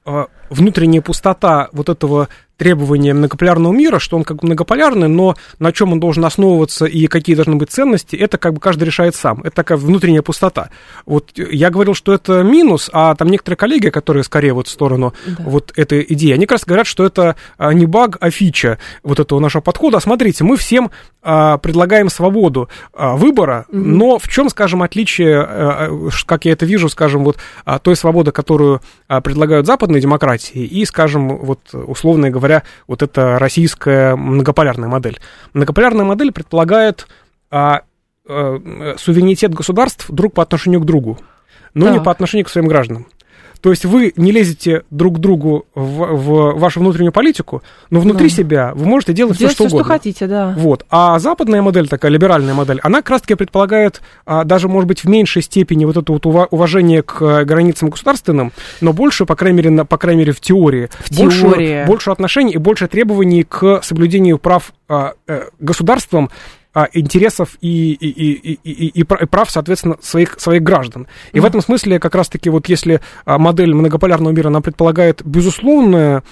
[0.50, 2.28] внутренняя пустота вот этого
[2.60, 7.06] требования многополярного мира, что он как бы многополярный, но на чем он должен основываться и
[7.06, 9.40] какие должны быть ценности, это как бы каждый решает сам.
[9.40, 10.68] Это такая внутренняя пустота.
[11.06, 15.14] Вот я говорил, что это минус, а там некоторые коллеги, которые скорее вот в сторону
[15.26, 15.42] да.
[15.42, 19.20] вот этой идеи, они как раз говорят, что это а, не баг, а фича вот
[19.20, 19.96] этого нашего подхода.
[19.96, 20.90] А смотрите, мы всем
[21.22, 23.78] а, предлагаем свободу а, выбора, mm-hmm.
[23.78, 27.36] но в чем, скажем, отличие, а, как я это вижу, скажем, вот
[27.82, 34.16] той свободы, которую предлагают западные демократии и, скажем, вот условно говоря, говоря, вот эта российская
[34.16, 35.20] многополярная модель.
[35.52, 37.06] Многополярная модель предполагает
[37.50, 37.82] а,
[38.28, 41.18] а, суверенитет государств друг по отношению к другу,
[41.74, 41.92] но да.
[41.92, 43.06] не по отношению к своим гражданам.
[43.60, 48.28] То есть вы не лезете друг к другу в, в вашу внутреннюю политику, но внутри
[48.28, 48.34] да.
[48.34, 49.84] себя вы можете делать, делать все, что все, угодно.
[49.84, 50.54] что хотите, да.
[50.56, 50.86] Вот.
[50.90, 55.08] А западная модель, такая либеральная модель, она как раз-таки предполагает а, даже, может быть, в
[55.08, 59.84] меньшей степени вот это вот уважение к границам государственным, но больше, по крайней мере, на,
[59.84, 61.86] по крайней мере в теории, в больше, теории.
[61.86, 66.30] больше отношений и больше требований к соблюдению прав а, а, государством
[66.72, 71.08] а, интересов и, и, и, и, и прав, соответственно, своих, своих граждан.
[71.32, 71.40] И mm.
[71.40, 76.22] в этом смысле, как раз-таки, вот если а, модель многополярного мира, она предполагает безусловное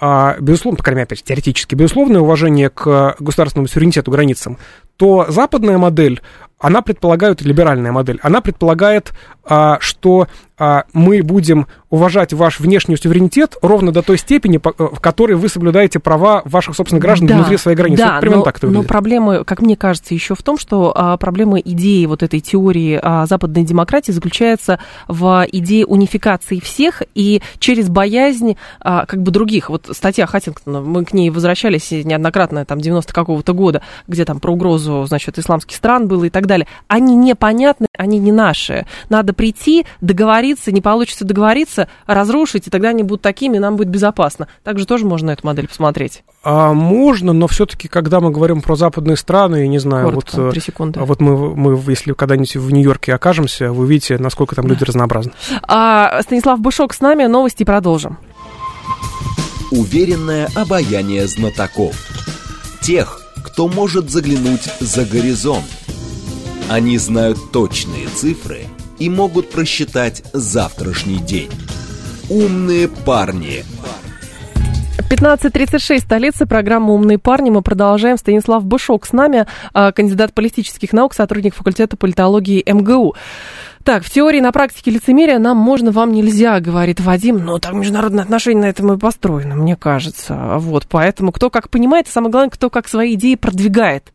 [0.00, 4.58] а, безусловно, по крайней мере, опять теоретически, безусловное уважение к государственному суверенитету, границам,
[4.96, 6.20] то западная модель,
[6.60, 9.12] она предполагает, либеральная модель, она предполагает,
[9.80, 10.28] что
[10.92, 15.98] мы будем уважать ваш внешний суверенитет ровно до той степени, э, в которой вы соблюдаете
[15.98, 18.02] права ваших собственных граждан да, внутри своей границы.
[18.02, 21.16] Да, примерно но, так это но проблема, как мне кажется, еще в том, что а,
[21.16, 27.88] проблема идеи вот этой теории а, западной демократии заключается в идее унификации всех и через
[27.88, 29.70] боязнь а, как бы других.
[29.70, 34.52] Вот статья Хаттингтона, мы к ней возвращались неоднократно, там, 90 какого-то года, где там про
[34.52, 36.66] угрозу, значит, исламских стран было и так далее.
[36.86, 38.86] Они непонятны, они не наши.
[39.08, 43.88] Надо прийти, договориться, не получится договориться, разрушить, и тогда они будут такими, и нам будет
[43.88, 44.48] безопасно.
[44.64, 46.24] Также тоже можно эту модель посмотреть.
[46.42, 50.60] А, можно, но все-таки, когда мы говорим про западные страны, не знаю, Коротко, вот, 3
[50.60, 51.00] секунды.
[51.00, 55.32] вот мы, мы, если когда-нибудь в Нью-Йорке окажемся, вы видите, насколько там люди разнообразны.
[55.62, 58.18] А, Станислав Бушок с нами, новости продолжим.
[59.70, 61.94] Уверенное обаяние знатоков.
[62.80, 65.66] Тех, кто может заглянуть за горизонт.
[66.70, 68.66] Они знают точные цифры
[68.98, 71.50] и могут просчитать завтрашний день.
[72.30, 73.64] Умные парни.
[75.10, 77.48] 15.36, столица, программа «Умные парни».
[77.48, 78.18] Мы продолжаем.
[78.18, 83.14] Станислав Бышок с нами, а, кандидат политических наук, сотрудник факультета политологии МГУ.
[83.84, 87.42] Так, в теории, на практике лицемерия нам можно, вам нельзя, говорит Вадим.
[87.42, 90.58] Но так международные отношения на этом и построены, мне кажется.
[90.58, 94.12] Вот, поэтому кто как понимает, и самое главное, кто как свои идеи продвигает.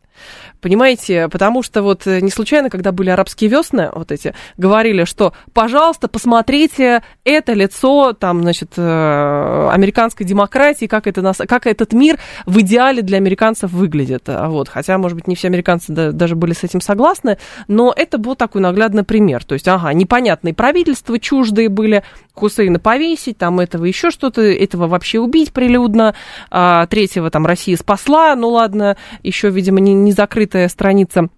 [0.64, 5.34] Понимаете, потому что вот э, не случайно, когда были арабские весны, вот эти, говорили, что,
[5.52, 12.18] пожалуйста, посмотрите это лицо, там, значит, э, американской демократии, как, это нас, как этот мир
[12.46, 14.22] в идеале для американцев выглядит.
[14.28, 14.70] А вот.
[14.70, 17.36] Хотя, может быть, не все американцы даже были с этим согласны,
[17.68, 19.44] но это был такой наглядный пример.
[19.44, 25.20] То есть, ага, непонятные правительства чуждые были, Хусейна повесить, там этого еще что-то, этого вообще
[25.20, 26.14] убить прилюдно,
[26.50, 30.10] а, третьего там Россия спасла, ну ладно, еще, видимо, не, не
[30.54, 31.28] закрытая страница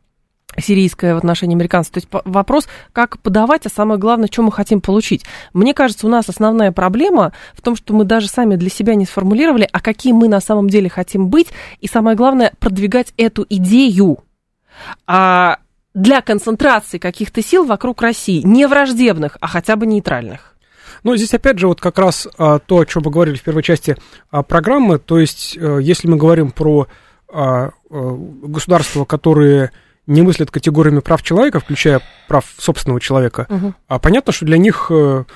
[0.59, 1.93] сирийская в отношении американцев.
[1.93, 5.25] То есть вопрос, как подавать, а самое главное, что мы хотим получить.
[5.53, 9.05] Мне кажется, у нас основная проблема в том, что мы даже сами для себя не
[9.05, 11.49] сформулировали, а какие мы на самом деле хотим быть,
[11.81, 14.19] и самое главное, продвигать эту идею.
[15.07, 15.59] А
[15.95, 20.55] для концентрации каких-то сил вокруг России, не враждебных, а хотя бы нейтральных.
[21.03, 23.63] Ну, здесь опять же вот как раз а, то, о чем мы говорили в первой
[23.63, 23.97] части
[24.31, 26.89] а, программы, то есть а, если мы говорим про
[27.37, 29.71] а, а, государства, которые
[30.07, 33.75] не мыслят категориями прав человека, включая прав собственного человека, угу.
[33.89, 35.27] а понятно, что для них а,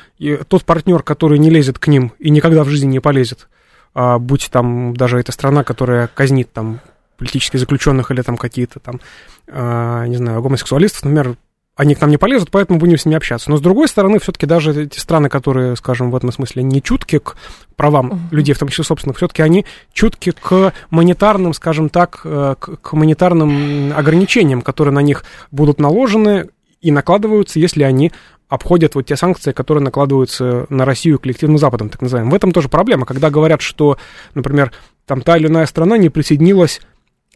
[0.48, 3.48] тот партнер, который не лезет к ним и никогда в жизни не полезет,
[3.92, 6.80] а, будь там даже эта страна, которая казнит там
[7.18, 9.00] политических заключенных или там какие-то там,
[9.46, 11.36] а, не знаю, гомосексуалистов, например,
[11.81, 13.51] они к нам не полезут, поэтому будем с ними общаться.
[13.51, 17.19] Но с другой стороны, все-таки даже эти страны, которые, скажем, в этом смысле не чутки
[17.19, 17.37] к
[17.75, 18.19] правам uh-huh.
[18.33, 19.64] людей, в том числе собственных, все-таки они
[19.95, 26.51] чутки к монетарным, скажем так, э, к, к монетарным ограничениям, которые на них будут наложены
[26.83, 28.12] и накладываются, если они
[28.51, 32.33] обходят вот те санкции, которые накладываются на Россию коллективным Западом, так называемым.
[32.33, 33.97] В этом тоже проблема, когда говорят, что,
[34.35, 34.71] например,
[35.07, 36.83] там та или иная страна не присоединилась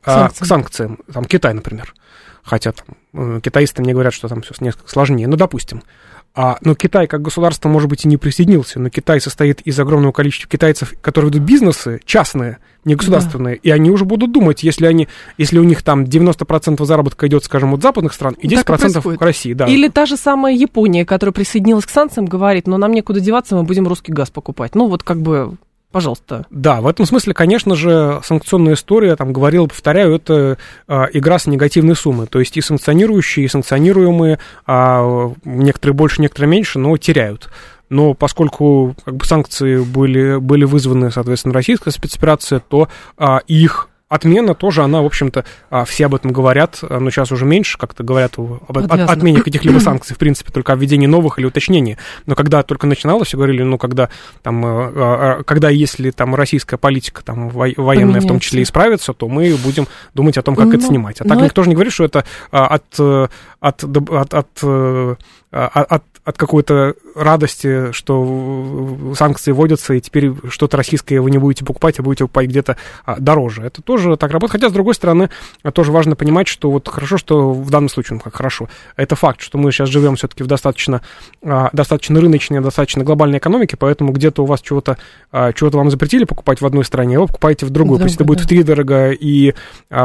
[0.04, 1.94] а, к санкциям, там Китай, например
[2.44, 2.86] хотя там,
[3.36, 5.82] э, китаисты мне говорят, что там все несколько сложнее, ну, допустим.
[6.36, 10.10] А, но Китай как государство, может быть, и не присоединился, но Китай состоит из огромного
[10.10, 13.60] количества китайцев, которые ведут бизнесы частные, не государственные, да.
[13.62, 15.06] и они уже будут думать, если, они,
[15.38, 19.52] если у них там 90% заработка идет, скажем, от западных стран, и 10% к России.
[19.52, 19.66] Да.
[19.66, 23.62] Или та же самая Япония, которая присоединилась к санкциям, говорит, но нам некуда деваться, мы
[23.62, 24.74] будем русский газ покупать.
[24.74, 25.56] Ну, вот как бы
[25.94, 26.44] Пожалуйста.
[26.50, 31.46] Да, в этом смысле, конечно же, санкционная история, там говорил, повторяю, это э, игра с
[31.46, 32.26] негативной суммой.
[32.26, 37.48] То есть и санкционирующие, и санкционируемые, э, некоторые больше, некоторые меньше, но теряют.
[37.90, 44.54] Но поскольку как бы, санкции были, были вызваны, соответственно, российской спецоперацией, то э, их отмена
[44.54, 48.04] тоже, она, в общем-то, а, все об этом говорят, а, но сейчас уже меньше как-то
[48.04, 51.98] говорят об от, отмене каких-либо санкций, в принципе, только о введении новых или уточнении.
[52.26, 54.08] Но когда только начиналось, все говорили, ну, когда
[54.42, 58.26] там, а, когда если там российская политика, там, военная Поменяется.
[58.26, 61.20] в том числе, исправится, то мы будем думать о том, как ну, это снимать.
[61.20, 64.64] А так никто же не говорит, что это от, от, от, от,
[65.50, 71.98] от, от какой-то радости, что санкции вводятся, и теперь что-то российское вы не будете покупать,
[71.98, 73.62] а будете покупать где-то а, дороже.
[73.62, 74.52] Это тоже так работает.
[74.52, 75.28] Хотя, с другой стороны,
[75.74, 79.42] тоже важно понимать, что вот хорошо, что в данном случае, ну как хорошо, это факт,
[79.42, 81.02] что мы сейчас живем все-таки в достаточно,
[81.42, 84.96] а, достаточно рыночной, достаточно глобальной экономике, поэтому где-то у вас чего-то,
[85.30, 88.00] а, чего-то вам запретили покупать в одной стране, а вы покупаете в другой.
[88.00, 89.54] Пусть это будет в три дорого и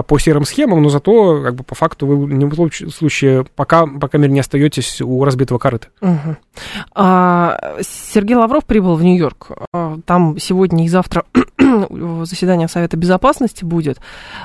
[0.08, 4.17] по серым схемам, но зато как бы по факту вы в любом случае пока, пока
[4.17, 5.88] мере не остаетесь у разбитого корыта.
[6.09, 6.35] Угу.
[6.95, 9.51] А, Сергей Лавров прибыл в Нью-Йорк.
[9.73, 11.23] А, там сегодня и завтра
[12.23, 13.99] заседание Совета Безопасности будет.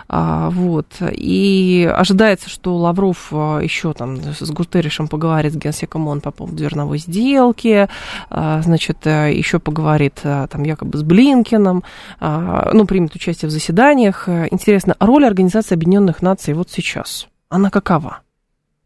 [0.08, 0.86] А, вот.
[1.00, 6.58] И ожидается, что Лавров а, еще там с Гутерришем поговорит с генсеком ООН по поводу
[6.58, 7.88] зерновой сделки,
[8.30, 11.82] а, значит, еще поговорит там якобы с Блинкиным,
[12.20, 14.28] ну, примет участие в заседаниях.
[14.28, 18.20] Интересно, роль Организации Объединенных Наций вот сейчас, она какова?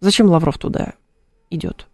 [0.00, 0.92] Зачем Лавров туда
[1.50, 1.87] идет?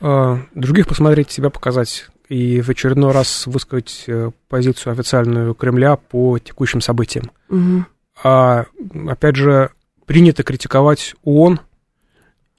[0.00, 6.80] Других посмотреть, себя показать и в очередной раз высказать э, позицию официальную Кремля по текущим
[6.80, 7.32] событиям.
[7.48, 7.84] Угу.
[8.22, 8.66] А,
[9.08, 9.70] опять же,
[10.06, 11.60] принято критиковать ООН,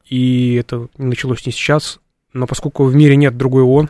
[0.05, 1.99] и это началось не сейчас,
[2.33, 3.89] но поскольку в мире нет другой ООН,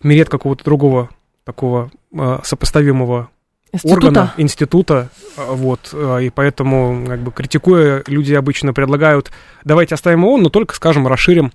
[0.00, 1.10] в мире нет какого-то другого
[1.44, 3.30] такого а, сопоставимого
[3.70, 3.94] института.
[3.94, 9.30] органа, института, вот, и поэтому, как бы, критикуя, люди обычно предлагают,
[9.64, 11.52] давайте оставим ООН, но только, скажем, расширим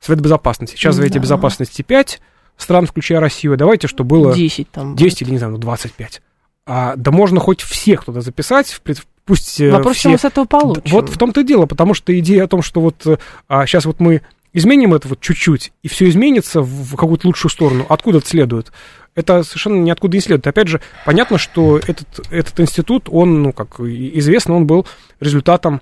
[0.00, 0.76] Совет Безопасности.
[0.76, 1.20] Сейчас в Совете да.
[1.20, 2.20] Безопасности 5,
[2.56, 4.34] стран, включая Россию, давайте, что было...
[4.34, 4.96] 10 там.
[4.96, 6.22] 10 или, не знаю, 25.
[6.22, 8.80] Ну, а, да можно хоть всех туда записать,
[9.24, 10.10] пусть э, Вопрос, все...
[10.10, 10.82] мы с этого получим.
[10.86, 13.86] Вот в том-то и дело, потому что идея о том, что вот э, а, сейчас
[13.86, 18.28] вот мы изменим это вот чуть-чуть, и все изменится в какую-то лучшую сторону, откуда это
[18.28, 18.72] следует?
[19.14, 20.46] Это совершенно ниоткуда не следует.
[20.46, 24.86] Опять же, понятно, что этот, этот институт, он, ну, как известно, он был
[25.20, 25.80] результатом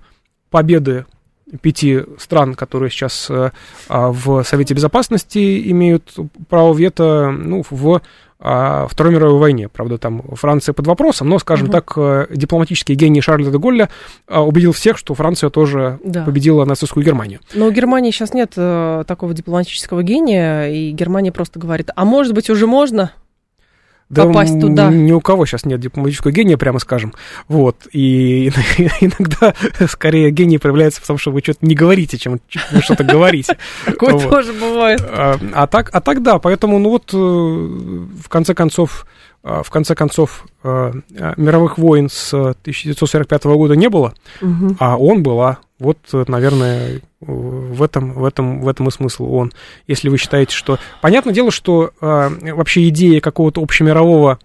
[0.51, 1.05] победы
[1.61, 3.51] пяти стран, которые сейчас э,
[3.89, 6.15] а, в Совете Безопасности имеют
[6.49, 8.01] право вето ну, в
[8.39, 9.69] а, Второй мировой войне.
[9.69, 11.73] Правда, там Франция под вопросом, но, скажем угу.
[11.73, 13.89] так, э, дипломатический гений Шарля де Голля
[14.27, 16.25] а, убедил всех, что Франция тоже да.
[16.25, 17.41] победила нацистскую Германию.
[17.55, 22.35] Но у Германии сейчас нет э, такого дипломатического гения, и Германия просто говорит, а может
[22.35, 23.13] быть уже можно?
[24.09, 24.89] Да попасть туда.
[24.91, 27.13] Ни у кого сейчас нет дипломатического гения, прямо скажем.
[27.49, 27.89] Вот.
[27.93, 28.49] И
[29.01, 29.55] иногда
[29.89, 32.41] скорее гений проявляется в том, что вы что-то не говорите, чем
[32.71, 33.57] вы что-то говорите.
[33.85, 35.01] Такое тоже бывает.
[35.03, 39.07] А, а так, а так да, поэтому, ну вот, э, в конце концов,
[39.63, 44.77] в конце концов, а, а, мировых войн с 1945 года не было, угу.
[44.79, 45.59] а он была.
[45.79, 49.53] Вот, наверное, в этом, в, этом, в этом и смысл он.
[49.87, 50.79] Если вы считаете, что...
[51.03, 54.39] Понятное дело, что вообще идея какого-то общемирового,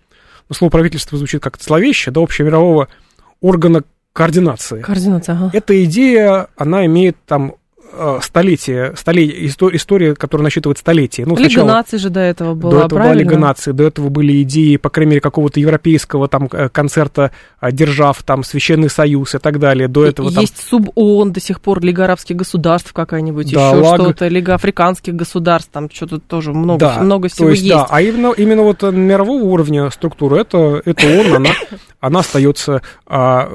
[0.49, 2.89] ну, слово правительство звучит как-то зловеще, да, общемирового
[3.39, 4.81] органа координации.
[4.81, 5.51] Координация, ага.
[5.53, 7.60] Эта идея, она имеет там Э,
[8.21, 11.25] столетие, столетие история, которая насчитывает столетия.
[11.25, 13.13] Ну, Лига наций же до этого была, До этого правильно?
[13.13, 17.31] была Лига наций, до этого были идеи, по крайней мере, какого-то европейского там э, концерта
[17.59, 19.87] э, держав, там, Священный Союз и так далее.
[19.87, 20.65] До этого Есть там...
[20.69, 24.01] суб-ООН до сих пор, Лига арабских государств какая-нибудь, да, еще лаг...
[24.01, 27.75] что-то, Лига африканских государств, там что-то тоже много, да, много всего есть, есть.
[27.75, 31.49] Да, а именно, именно вот мирового уровня структура, это, это ООН, она,
[31.99, 32.81] она остается...
[33.05, 33.49] А,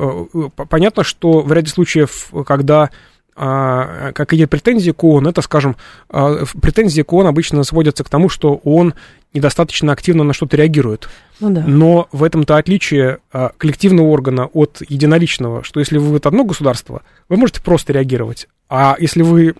[0.68, 2.90] понятно, что в ряде случаев, когда
[3.36, 5.76] а, какие претензии к ООН, это, скажем,
[6.08, 8.94] а, претензии к ООН обычно сводятся к тому, что ООН
[9.34, 11.08] недостаточно активно на что-то реагирует.
[11.40, 11.62] Ну, да.
[11.66, 17.36] Но в этом-то отличие а, коллективного органа от единоличного, что если вы одно государство, вы
[17.36, 19.54] можете просто реагировать, а если вы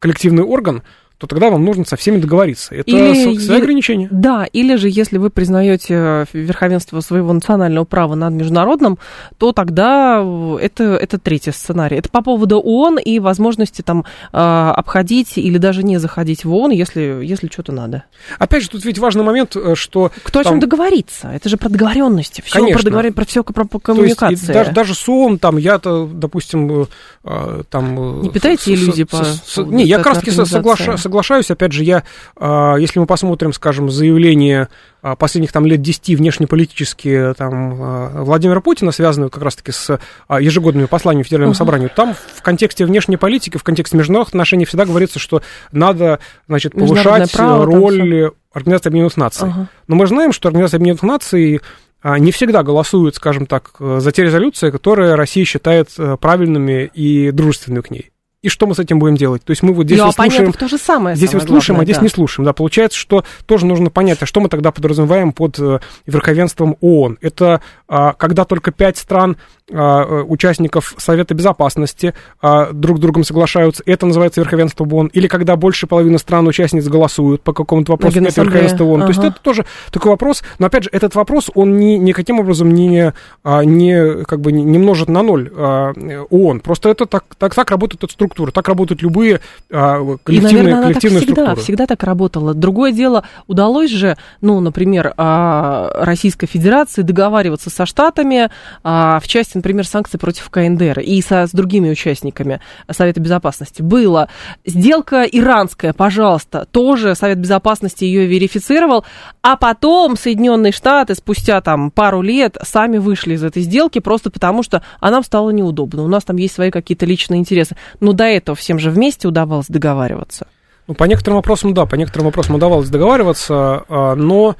[0.00, 0.82] коллективный орган,
[1.22, 2.74] то тогда вам нужно со всеми договориться.
[2.74, 4.08] Это или, свои ограничения.
[4.10, 8.98] Да, или же если вы признаете э, верховенство своего национального права над международным,
[9.38, 11.96] то тогда э, это, это третий сценарий.
[11.96, 16.72] Это по поводу ООН и возможности там э, обходить или даже не заходить в ООН,
[16.72, 18.02] если, если что-то надо.
[18.40, 20.10] Опять же, тут ведь важный момент, что...
[20.24, 20.50] Кто там...
[20.50, 21.28] о чем договорится?
[21.28, 22.42] Это же про договоренности.
[22.44, 22.80] Все Конечно.
[22.80, 23.12] про, договор...
[23.12, 24.34] про все про коммуникации.
[24.34, 26.88] То есть, даже, даже с ООН, там, я-то, допустим,
[27.22, 28.22] там...
[28.22, 29.24] Не питайте иллюзий по...
[29.58, 31.50] Не, я как раз соглашаюсь соглашаюсь.
[31.50, 32.04] Опять же, я,
[32.36, 34.68] а, если мы посмотрим, скажем, заявление
[35.02, 40.00] а, последних там лет 10 внешнеполитические там, а, Владимира Путина, связанные как раз-таки с
[40.40, 41.58] ежегодными посланиями Федеральному uh-huh.
[41.58, 46.72] собранию, там в контексте внешней политики, в контексте международных отношений всегда говорится, что надо, значит,
[46.72, 49.48] повышать право, роль Организации Объединенных Наций.
[49.48, 49.66] Uh-huh.
[49.88, 51.60] Но мы знаем, что Организация Объединенных Наций
[52.04, 57.80] не всегда голосует, скажем так, за те резолюции, которые Россия считает э, правильными и дружественными
[57.80, 58.11] к ней
[58.42, 59.44] и что мы с этим будем делать?
[59.44, 60.52] То есть мы вот здесь ну, вот слушаем...
[60.52, 61.14] то же самое.
[61.14, 62.02] Здесь самое слушаем, главное, а здесь да.
[62.02, 62.44] не слушаем.
[62.44, 67.18] Да, получается, что тоже нужно понять, а что мы тогда подразумеваем под э, верховенством ООН?
[67.20, 73.82] Это а, когда только пять стран а, участников Совета Безопасности а, друг с другом соглашаются,
[73.86, 78.84] это называется верховенство ООН, или когда больше половины стран-участниц голосуют по какому-то вопросу, это верховенство
[78.84, 79.02] ООН.
[79.02, 79.12] Ага.
[79.12, 82.72] То есть это тоже такой вопрос, но опять же, этот вопрос, он ни, никаким образом
[82.72, 83.12] не,
[83.44, 88.12] не, как бы, не множит на ноль ООН, просто это так, так, так работает эта
[88.12, 91.62] структура так работают любые коллективные, И, наверное, коллективные так всегда, структуры.
[91.62, 92.54] всегда так работало.
[92.54, 98.50] Другое дело, удалось же, ну, например, а, Российской Федерации договариваться со Штатами
[98.84, 102.60] а, в части, например, санкций против КНДР и со, с другими участниками
[102.90, 103.82] Совета Безопасности.
[103.82, 104.28] Было.
[104.66, 109.04] Сделка иранская, пожалуйста, тоже Совет Безопасности ее верифицировал,
[109.42, 114.62] а потом Соединенные Штаты спустя там пару лет сами вышли из этой сделки просто потому,
[114.62, 116.02] что а стало неудобно.
[116.02, 117.76] У нас там есть свои какие-то личные интересы.
[118.00, 120.46] Но до этого всем же вместе удавалось договариваться.
[120.88, 124.56] Ну, по некоторым вопросам, да, по некоторым вопросам удавалось договариваться, а, но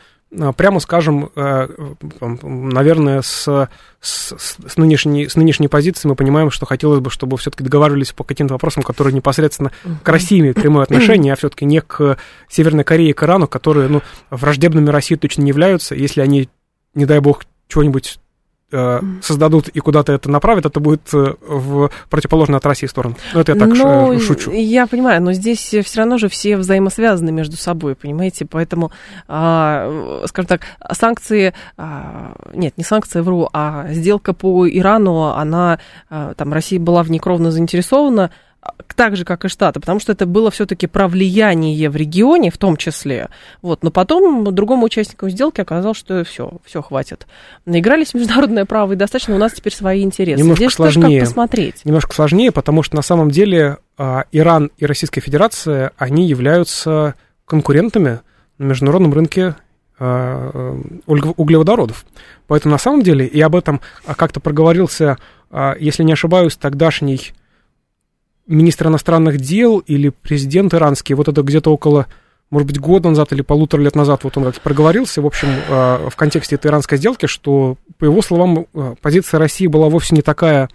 [0.56, 1.68] прямо скажем, э,
[2.42, 3.68] наверное, с,
[4.00, 8.24] с, с, нынешней, с нынешней позиции мы понимаем, что хотелось бы, чтобы все-таки договаривались по
[8.24, 12.16] каким-то вопросам, которые непосредственно к России имеют прямое отношение, а все-таки не к
[12.48, 15.94] Северной Корее и к Ирану, которые ну, враждебными России точно не являются.
[15.94, 16.48] Если они,
[16.94, 18.18] не дай бог, чего-нибудь
[19.22, 23.16] создадут и куда-то это направят, это будет э, в противоположную от России сторону.
[23.34, 24.50] Ну, это я так но, шучу.
[24.50, 28.46] Я понимаю, но здесь все равно же все взаимосвязаны между собой, понимаете?
[28.46, 28.90] Поэтому,
[29.28, 36.34] а, скажем так, санкции, а, нет, не санкции, вру, а сделка по Ирану, она, а,
[36.34, 38.30] там, Россия была в ней кровно заинтересована,
[38.94, 42.58] так же, как и Штаты, потому что это было все-таки про влияние в регионе в
[42.58, 43.28] том числе.
[43.60, 43.82] Вот.
[43.82, 47.26] Но потом другому участнику сделки оказалось, что все, все хватит.
[47.66, 50.40] Наигрались в международное право, и достаточно у нас теперь свои интересы.
[50.40, 51.02] Немножко Здесь сложнее.
[51.02, 51.84] тоже как посмотреть.
[51.84, 58.20] Немножко сложнее, потому что на самом деле а, Иран и Российская Федерация, они являются конкурентами
[58.58, 59.56] на международном рынке
[59.98, 62.04] а, углеводородов.
[62.46, 63.80] Поэтому на самом деле, и об этом
[64.16, 65.18] как-то проговорился,
[65.50, 67.32] а, если не ошибаюсь, тогдашний
[68.46, 72.06] министр иностранных дел или президент иранский, вот это где-то около,
[72.50, 76.08] может быть, года назад или полутора лет назад, вот он как-то проговорился, в общем, э,
[76.10, 80.22] в контексте этой иранской сделки, что, по его словам, э, позиция России была вовсе не
[80.22, 80.68] такая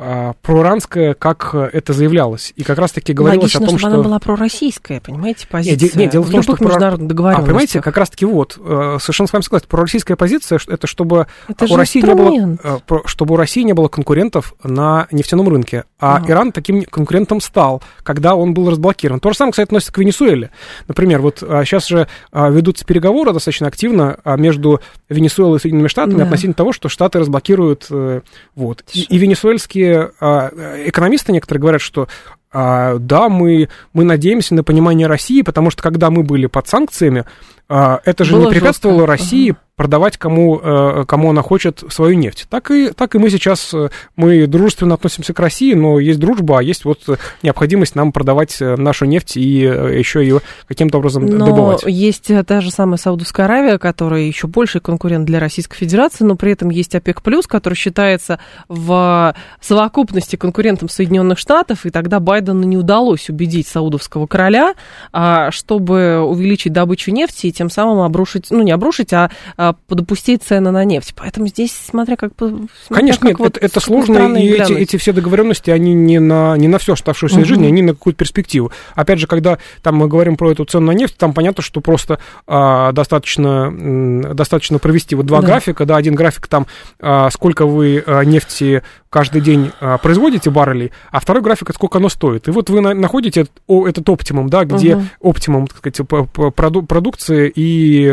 [0.00, 2.52] а, проиранская, как это заявлялось.
[2.56, 3.88] И как раз-таки говорилось Логично, о том, что...
[3.88, 5.88] она была пророссийская, понимаете, позиция.
[5.88, 6.66] Нет, нет дело в, том, что про...
[6.66, 7.44] международных договоренностях.
[7.44, 11.66] А, понимаете, как раз-таки вот, э, совершенно с вами согласен, пророссийская позиция, это чтобы это
[11.66, 15.84] у России не было, чтобы у России не было конкурентов на нефтяном рынке.
[15.98, 16.32] А ага.
[16.32, 19.20] Иран таким конкурентом стал, когда он был разблокирован.
[19.20, 20.50] То же самое, кстати, относится к Венесуэле.
[20.86, 26.18] Например, вот сейчас же а, ведутся переговоры достаточно активно а, между Венесуэлой и Соединенными Штатами
[26.18, 26.24] да.
[26.24, 27.86] относительно того, что Штаты разблокируют.
[27.90, 28.20] Э,
[28.54, 28.84] вот.
[28.92, 30.50] И, и венесуэльские а,
[30.86, 32.08] экономисты некоторые говорят, что
[32.50, 37.24] а, да, мы, мы надеемся на понимание России, потому что когда мы были под санкциями,
[37.68, 39.12] а, это же Было не препятствовало жестко.
[39.12, 39.60] России ага.
[39.78, 42.46] Продавать кому, э, кому она хочет свою нефть.
[42.50, 46.58] Так и, так и мы сейчас, э, мы дружественно относимся к России, но есть дружба,
[46.58, 47.06] а есть вот
[47.44, 51.84] необходимость нам продавать э, нашу нефть и еще ее каким-то образом но добывать.
[51.86, 56.52] есть та же самая Саудовская Аравия, которая еще больший конкурент для Российской Федерации, но при
[56.52, 63.30] этом есть ОПЕК+, который считается в совокупности конкурентом Соединенных Штатов, и тогда Байдену не удалось
[63.30, 64.74] убедить саудовского короля,
[65.12, 69.30] а, чтобы увеличить добычу нефти и тем самым обрушить, ну не обрушить, а,
[69.68, 71.14] а подопустить цены на нефть.
[71.14, 72.32] Поэтому здесь, смотря как...
[72.36, 76.18] Смотря Конечно, как нет, вот это, это сложно, и эти, эти все договоренности, они не
[76.18, 77.44] на, не на всю оставшуюся угу.
[77.44, 78.72] жизнь, они на какую-то перспективу.
[78.94, 82.18] Опять же, когда там мы говорим про эту цену на нефть, там понятно, что просто
[82.46, 85.48] а, достаточно, достаточно провести вот два да.
[85.48, 86.66] графика, да, один график там,
[87.00, 92.08] а, сколько вы а, нефти каждый день а, производите баррелей, а второй график, сколько оно
[92.08, 92.48] стоит.
[92.48, 95.04] И вот вы на, находите о, этот оптимум, да, где угу.
[95.20, 96.08] оптимум, так сказать,
[96.54, 98.06] проду, продукции и,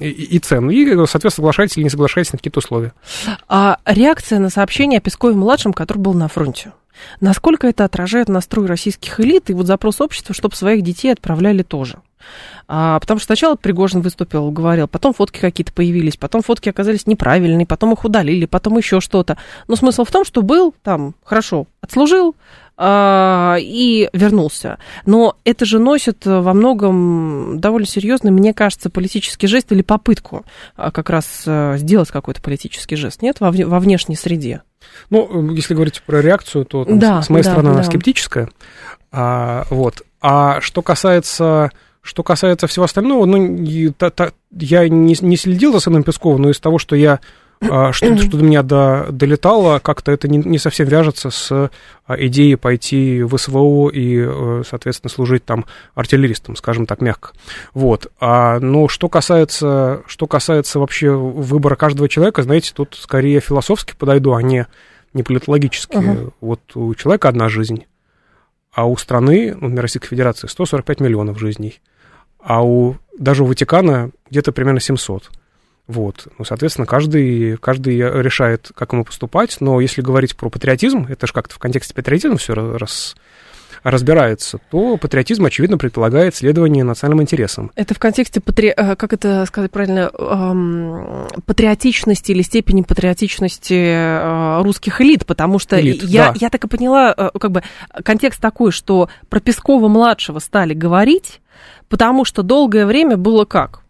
[0.00, 0.70] и, и цен.
[0.70, 2.92] И, соответственно, соглашаетесь или не соглашаетесь на какие-то условия.
[3.48, 6.72] А реакция на сообщение о Пескове-младшем, который был на фронте?
[7.20, 11.98] Насколько это отражает настрой российских элит и вот запрос общества, чтобы своих детей отправляли тоже?
[12.68, 17.66] А, потому что сначала Пригожин выступил, говорил, потом фотки какие-то появились, потом фотки оказались неправильные,
[17.66, 19.38] потом их удалили, потом еще что-то.
[19.68, 22.34] Но смысл в том, что был там, хорошо, отслужил,
[22.76, 24.78] а, и вернулся.
[25.06, 30.44] Но это же носит во многом довольно серьезный, мне кажется, политический жест или попытку
[30.76, 34.62] а, как раз а, сделать какой-то политический жест, нет, во, во внешней среде.
[35.10, 37.74] Ну, если говорить про реакцию, то там, да, с моей да, стороны да.
[37.76, 38.48] она скептическая.
[39.10, 40.02] А, вот.
[40.20, 41.70] А что касается
[42.06, 46.42] что касается всего остального, ну, и, та, та, я не, не следил за Сэном Песковым,
[46.42, 47.20] но из того, что я
[47.60, 51.70] а, что, что до меня до, долетало, как-то это не, не совсем вяжется с а,
[52.16, 57.30] идеей пойти в СВО и, э, соответственно, служить там артиллеристом, скажем так, мягко.
[57.74, 58.10] Вот.
[58.20, 64.34] А, но что касается, что касается вообще выбора каждого человека, знаете, тут скорее философски подойду,
[64.34, 64.66] а не,
[65.12, 65.96] не политологически.
[65.96, 66.32] Uh-huh.
[66.40, 67.86] Вот у человека одна жизнь,
[68.72, 71.80] а у страны, ну, Российской Федерации, 145 миллионов жизней
[72.46, 75.30] а у, даже у Ватикана где-то примерно 700.
[75.88, 76.28] Вот.
[76.38, 79.56] Ну, соответственно, каждый, каждый решает, как ему поступать.
[79.60, 83.16] Но если говорить про патриотизм, это же как-то в контексте патриотизма все раз,
[83.82, 87.72] разбирается, то патриотизм, очевидно, предполагает следование национальным интересам.
[87.74, 88.72] Это в контексте, патри...
[88.76, 95.80] Э, как это сказать правильно, эм, патриотичности или степени патриотичности э, русских элит, потому что
[95.80, 96.34] элит, я, да.
[96.40, 97.62] я так и поняла, э, как бы
[98.04, 101.40] контекст такой, что про Пескова-младшего стали говорить,
[101.88, 103.82] потому что долгое время было как?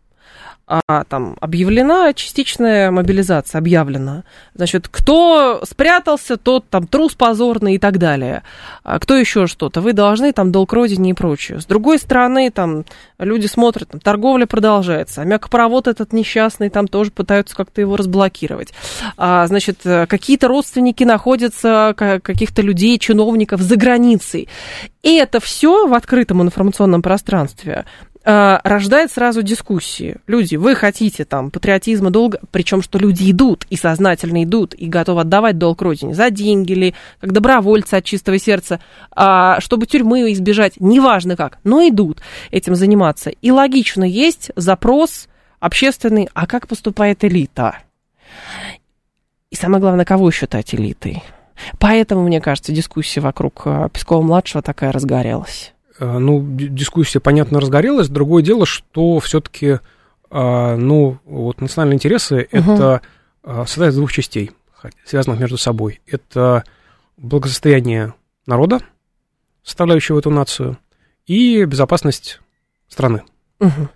[0.68, 4.24] А, там объявлена частичная мобилизация, объявлена.
[4.54, 8.42] Значит, кто спрятался, тот там трус позорный и так далее.
[8.82, 9.80] А кто еще что-то?
[9.80, 11.60] Вы должны там долг родине и прочее.
[11.60, 12.84] С другой стороны, там
[13.20, 18.72] люди смотрят, там, торговля продолжается, а мягкопровод этот несчастный, там тоже пытаются как-то его разблокировать.
[19.16, 24.48] А, значит, какие-то родственники находятся, каких-то людей, чиновников за границей.
[25.04, 27.84] И это все в открытом информационном пространстве
[28.15, 30.16] Э, рождает сразу дискуссии.
[30.26, 35.20] Люди, вы хотите там патриотизма долго, причем что люди идут и сознательно идут и готовы
[35.20, 38.80] отдавать долг родине за деньги или как добровольцы от чистого сердца,
[39.12, 42.20] а, чтобы тюрьмы избежать, неважно как, но идут
[42.50, 43.30] этим заниматься.
[43.30, 45.28] И логично есть запрос
[45.60, 47.78] общественный, а как поступает элита?
[49.50, 51.22] И самое главное, кого считать элитой?
[51.78, 55.72] Поэтому, мне кажется, дискуссия вокруг э, Пескова-младшего такая разгорелась.
[55.98, 58.08] Э, ну, дискуссия, понятно, разгорелась.
[58.08, 59.78] Другое дело, что все-таки,
[60.30, 62.72] э, ну, вот национальные интересы, угу.
[62.72, 63.02] это
[63.44, 64.52] э, состоят из двух частей,
[65.04, 66.00] связанных между собой.
[66.06, 66.64] Это
[67.16, 68.14] благосостояние
[68.46, 68.80] народа,
[69.62, 70.78] составляющего эту нацию,
[71.26, 72.40] и безопасность
[72.88, 73.22] страны.
[73.60, 73.88] Угу.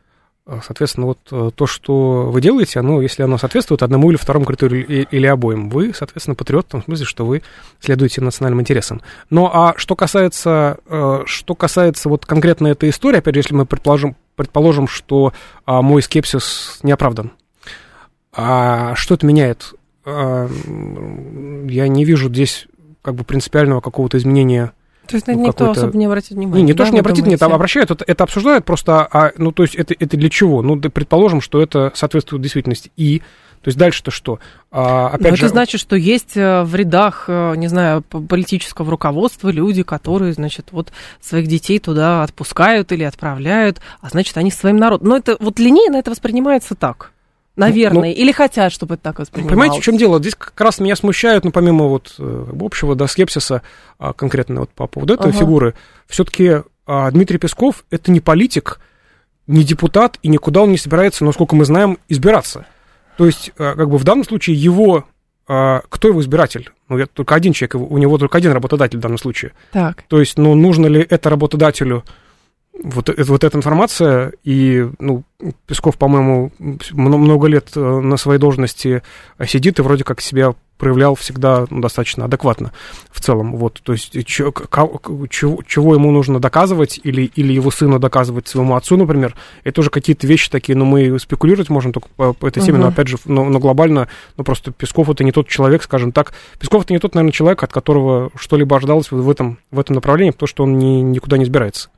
[0.47, 4.47] А, соответственно, вот э, то, что вы делаете, оно, если оно соответствует одному или второму
[4.47, 7.43] критерию или обоим, вы, соответственно, патриот в том смысле, что вы
[7.78, 9.03] следуете национальным интересам.
[9.28, 13.66] Но а что касается, э, что касается вот конкретно этой истории, опять же, если мы
[13.66, 15.32] предположим, предположим что
[15.66, 17.32] а, мой скепсис не оправдан,
[18.32, 19.74] а что это меняет?
[20.05, 20.49] А,
[21.68, 22.66] я не вижу здесь
[23.03, 24.72] как бы принципиального какого-то изменения
[25.11, 26.63] то есть на ну, никто особо не обратит внимания.
[26.63, 29.53] Не, не да, то, что не обратит, нет, обращают, это, это обсуждают просто, а, ну,
[29.53, 30.63] то есть это, это для чего?
[30.63, 32.93] Ну, предположим, что это соответствует действительности.
[32.97, 33.21] И,
[33.63, 34.39] то есть дальше-то что?
[34.71, 35.47] А, опять Но же...
[35.47, 40.69] это значит, что есть э, в рядах, э, не знаю, политического руководства люди, которые, значит,
[40.71, 45.09] вот своих детей туда отпускают или отправляют, а значит, они своим народом.
[45.09, 47.13] Но это вот линейно это воспринимается так.
[47.57, 48.01] Наверное.
[48.01, 49.53] Ну, Или хотят, чтобы это так воспринималось.
[49.53, 50.19] Понимаете, в чем дело?
[50.19, 53.63] Здесь как раз меня смущают, ну, помимо вот э, общего, да, скепсиса,
[53.99, 55.39] а, конкретно вот по поводу этой ага.
[55.39, 55.75] фигуры,
[56.07, 58.81] все-таки а, Дмитрий Песков– это не политик,
[59.47, 62.67] не депутат, и никуда он не собирается, насколько мы знаем, избираться.
[63.17, 65.07] То есть, а, как бы в данном случае его
[65.47, 66.71] кто его избиратель?
[66.89, 69.51] Ну, это только один человек, у него только один работодатель в данном случае.
[69.73, 70.05] Так.
[70.07, 72.05] То есть, ну, нужно ли это работодателю
[72.83, 75.24] вот, э, вот эта информация, и, ну,
[75.66, 76.53] Песков, по-моему,
[76.93, 79.03] много лет э, на своей должности
[79.47, 82.72] сидит и вроде как себя проявлял всегда ну, достаточно адекватно
[83.11, 83.55] в целом.
[83.57, 84.53] Вот, то есть чего,
[85.66, 90.26] чего ему нужно доказывать или, или его сыну доказывать своему отцу, например, это уже какие-то
[90.26, 92.83] вещи такие, но ну, мы спекулировать можем только по, по этой теме, uh-huh.
[92.83, 94.09] но опять же, но, но глобально,
[94.39, 97.62] ну просто Песков это не тот человек, скажем так, Песков это не тот, наверное, человек,
[97.62, 101.45] от которого что-либо ожидалось в этом, в этом направлении, потому что он ни, никуда не
[101.45, 101.91] избирается.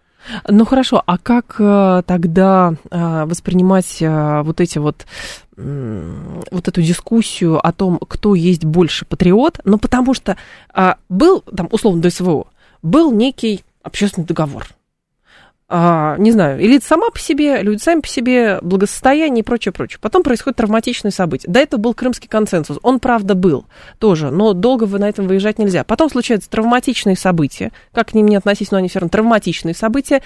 [0.49, 5.07] Ну хорошо, а как э, тогда э, воспринимать э, вот эти вот
[5.55, 10.39] вот эту дискуссию о том, кто есть больше патриот, ну потому что
[11.11, 12.47] был там условно ДСВО,
[12.81, 14.67] был некий общественный договор,
[15.75, 19.99] а, не знаю, элита сама по себе, люди сами по себе, благосостояние и прочее, прочее.
[20.03, 21.51] Потом происходит травматичные события.
[21.51, 22.79] До этого был крымский консенсус.
[22.83, 23.65] Он, правда, был
[23.99, 25.83] тоже, но долго на этом выезжать нельзя.
[25.83, 27.73] Потом случаются травматичные события.
[27.95, 30.21] Как к ним не относись, но они все равно травматичные события.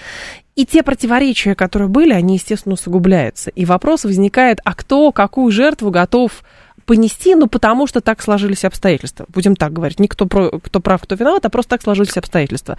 [0.57, 3.49] И те противоречия, которые были, они, естественно, усугубляются.
[3.51, 6.43] И вопрос возникает, а кто какую жертву готов
[6.87, 9.25] понести, ну, потому что так сложились обстоятельства.
[9.27, 9.99] Будем так говорить.
[9.99, 12.77] Не кто, про, кто прав, кто виноват, а просто так сложились обстоятельства.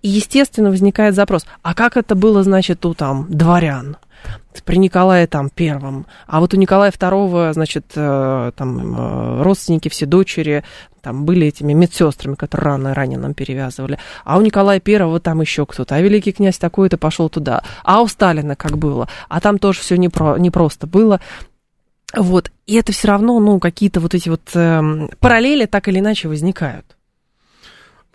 [0.00, 3.98] И, естественно, возникает запрос, а как это было, значит, у там дворян?
[4.64, 10.04] при Николае там первом, а вот у Николая второго, значит, э, там э, родственники, все
[10.04, 10.64] дочери,
[11.00, 15.64] там были этими медсестрами, которые рано ранее нам перевязывали, а у Николая первого там еще
[15.64, 19.78] кто-то, а великий князь такой-то пошел туда, а у Сталина как было, а там тоже
[19.78, 21.20] все не, про, не просто было,
[22.14, 26.28] вот, и это все равно, ну, какие-то вот эти вот э, параллели так или иначе
[26.28, 26.96] возникают.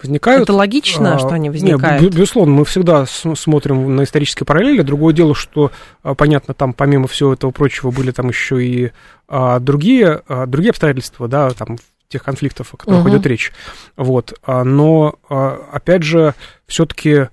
[0.02, 0.44] Возникают.
[0.44, 2.02] Это логично, а, что они возникают?
[2.02, 4.82] Нет, безусловно, мы всегда смотрим на исторические параллели.
[4.82, 5.72] Другое дело, что,
[6.02, 8.92] а, понятно, там помимо всего этого прочего были там еще и
[9.28, 11.78] а, другие, а, другие обстоятельства, да, там
[12.10, 13.10] тех конфликтов, о которых угу.
[13.10, 13.54] идет речь.
[13.96, 14.34] Вот.
[14.44, 16.36] А, но, а, опять же,
[16.68, 17.28] все-таки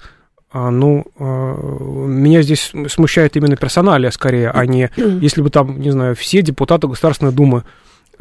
[0.53, 6.43] ну, меня здесь смущает именно персоналия скорее, а не если бы там, не знаю, все
[6.43, 7.65] депутаты Государственной Думы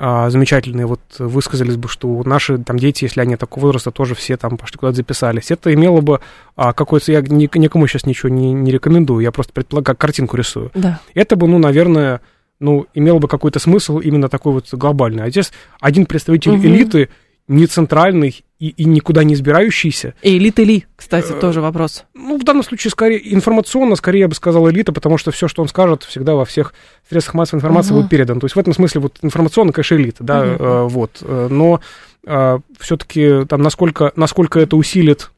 [0.02, 4.38] а, замечательные вот высказались бы, что наши там дети, если они такого возраста, тоже все
[4.38, 5.52] там пошли куда-то записались.
[5.52, 6.22] Это имело бы
[6.56, 7.12] а, какой-то...
[7.12, 10.72] Я ни, никому сейчас ничего не, не рекомендую, я просто предполагаю, картинку рисую.
[10.74, 11.02] Да.
[11.16, 12.22] Это бы, ну, наверное,
[12.62, 15.24] ну, имело бы какой-то смысл именно такой вот глобальный.
[15.24, 15.52] А здесь
[15.82, 16.66] один представитель угу.
[16.66, 17.10] элиты
[17.50, 20.14] не центральный и, и никуда не избирающийся.
[20.22, 22.06] И элита ли, кстати, э, тоже вопрос.
[22.14, 25.64] Ну, в данном случае, скорее, информационно, скорее, я бы сказал, элита, потому что все, что
[25.64, 26.74] он скажет, всегда во всех
[27.10, 28.39] средствах массовой информации будет передано.
[28.39, 31.18] То есть в этом смысле вот информационно, конечно, элита, да, э, вот.
[31.22, 31.82] Э, но
[32.26, 35.32] э, все-таки там насколько, насколько это усилит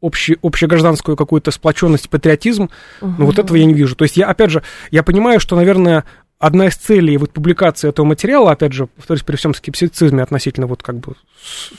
[0.00, 2.64] общий, общегражданскую какую-то сплоченность, патриотизм,
[3.00, 3.14] uh-huh.
[3.18, 3.94] ну вот этого я не вижу.
[3.94, 6.04] То есть я, опять же, я понимаю, что, наверное,
[6.38, 10.82] одна из целей вот публикации этого материала, опять же, повторюсь, при всем скептицизме относительно вот
[10.82, 11.14] как бы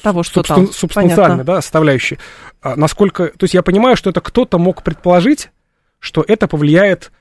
[0.01, 2.17] того, что субстан- там, субстанциальной, да, составляющей,
[2.61, 5.49] а, насколько, то есть я понимаю, что это кто-то мог предположить,
[5.99, 7.11] что это повлияет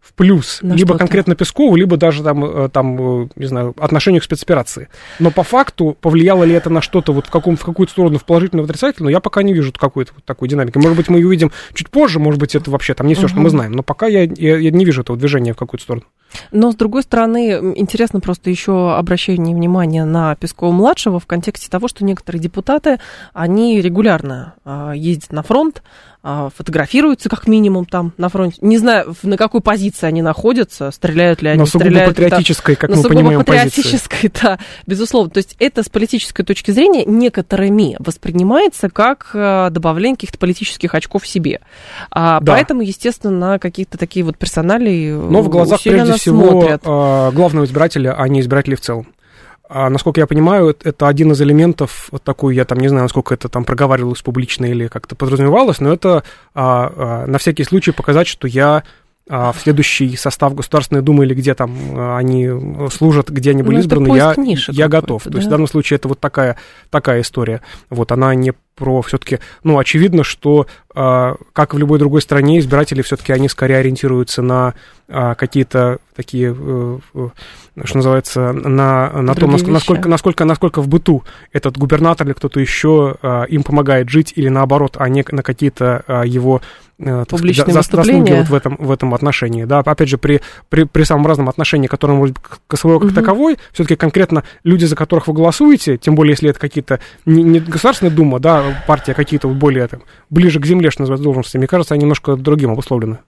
[0.00, 4.20] в плюс На либо конкретно Пескову, либо даже там, э, там, э, не знаю, отношению
[4.20, 4.88] к спецоперации.
[5.20, 8.24] Но по факту, повлияло ли это на что-то вот в, каком, в какую-то сторону, в
[8.24, 10.76] положительную, в отрицательную, я пока не вижу какой-то вот такой динамики.
[10.76, 13.28] Может быть, мы ее увидим чуть позже, может быть, это вообще там не все, угу.
[13.28, 16.06] что мы знаем, но пока я, я, я не вижу этого движения в какую-то сторону.
[16.50, 22.04] Но, с другой стороны, интересно просто еще обращение внимания на Пескова-младшего в контексте того, что
[22.04, 23.00] некоторые депутаты,
[23.32, 25.82] они регулярно а, ездят на фронт,
[26.22, 28.58] фотографируются как минимум там на фронте.
[28.60, 32.96] Не знаю, на какой позиции они находятся, стреляют ли они, на стреляют патриотической, как на
[32.96, 34.40] мы понимаем, патриотической, позиции.
[34.42, 35.30] да, безусловно.
[35.30, 41.26] То есть это с политической точки зрения некоторыми воспринимается как а, добавление каких-то политических очков
[41.26, 41.60] себе.
[42.10, 42.52] А, да.
[42.52, 46.82] Поэтому, естественно, на какие-то такие вот персонали Но в глазах, прежде всего, смотрят.
[47.34, 49.08] главного избирателя, а не избирателей в целом.
[49.74, 53.32] А, насколько я понимаю, это один из элементов, вот такой, я там не знаю, насколько
[53.32, 58.26] это там проговаривалось публично или как-то подразумевалось, но это а, а, на всякий случай показать,
[58.26, 58.82] что я
[59.30, 62.50] а, в следующий состав Государственной Думы или где там а, они
[62.90, 64.34] служат, где они были ну, избраны, я,
[64.68, 65.22] я готов.
[65.24, 65.30] Да?
[65.30, 66.58] То есть в данном случае это вот такая,
[66.90, 67.62] такая история.
[67.88, 73.02] Вот она не про все-таки, ну, очевидно, что, э, как в любой другой стране, избиратели
[73.02, 74.74] все-таки, они скорее ориентируются на
[75.08, 77.28] э, какие-то такие, э, э,
[77.84, 82.60] что называется, на, на том, насколько, насколько, насколько, насколько в быту этот губернатор или кто-то
[82.60, 86.62] еще э, им помогает жить, или наоборот, а не на какие-то э, его
[86.98, 89.64] Публичные сказать, заслуги вот в этом, в этом отношении.
[89.64, 93.08] Да, опять же, при, при, при самом разном отношении, которое может быть к СВО как
[93.08, 93.14] угу.
[93.14, 97.58] таковой, все-таки конкретно люди, за которых вы голосуете, тем более, если это какие-то не, не
[97.58, 101.94] Государственная Дума, да, партия какие-то более там, ближе к земле, что называется, должности, мне кажется,
[101.94, 103.18] они немножко другим обусловлены.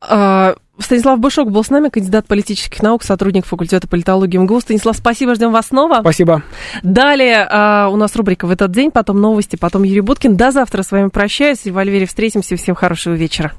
[0.00, 4.60] А, Станислав Бышок был с нами, кандидат политических наук, сотрудник факультета политологии МГУ.
[4.60, 6.00] Станислав, спасибо, ждем вас снова.
[6.00, 6.42] Спасибо.
[6.82, 10.36] Далее а, у нас рубрика «В этот день», потом новости, потом Юрий Буткин.
[10.36, 11.60] До завтра с вами прощаюсь.
[11.64, 12.56] И в Альвере встретимся.
[12.56, 13.52] Всем хорошего вечера.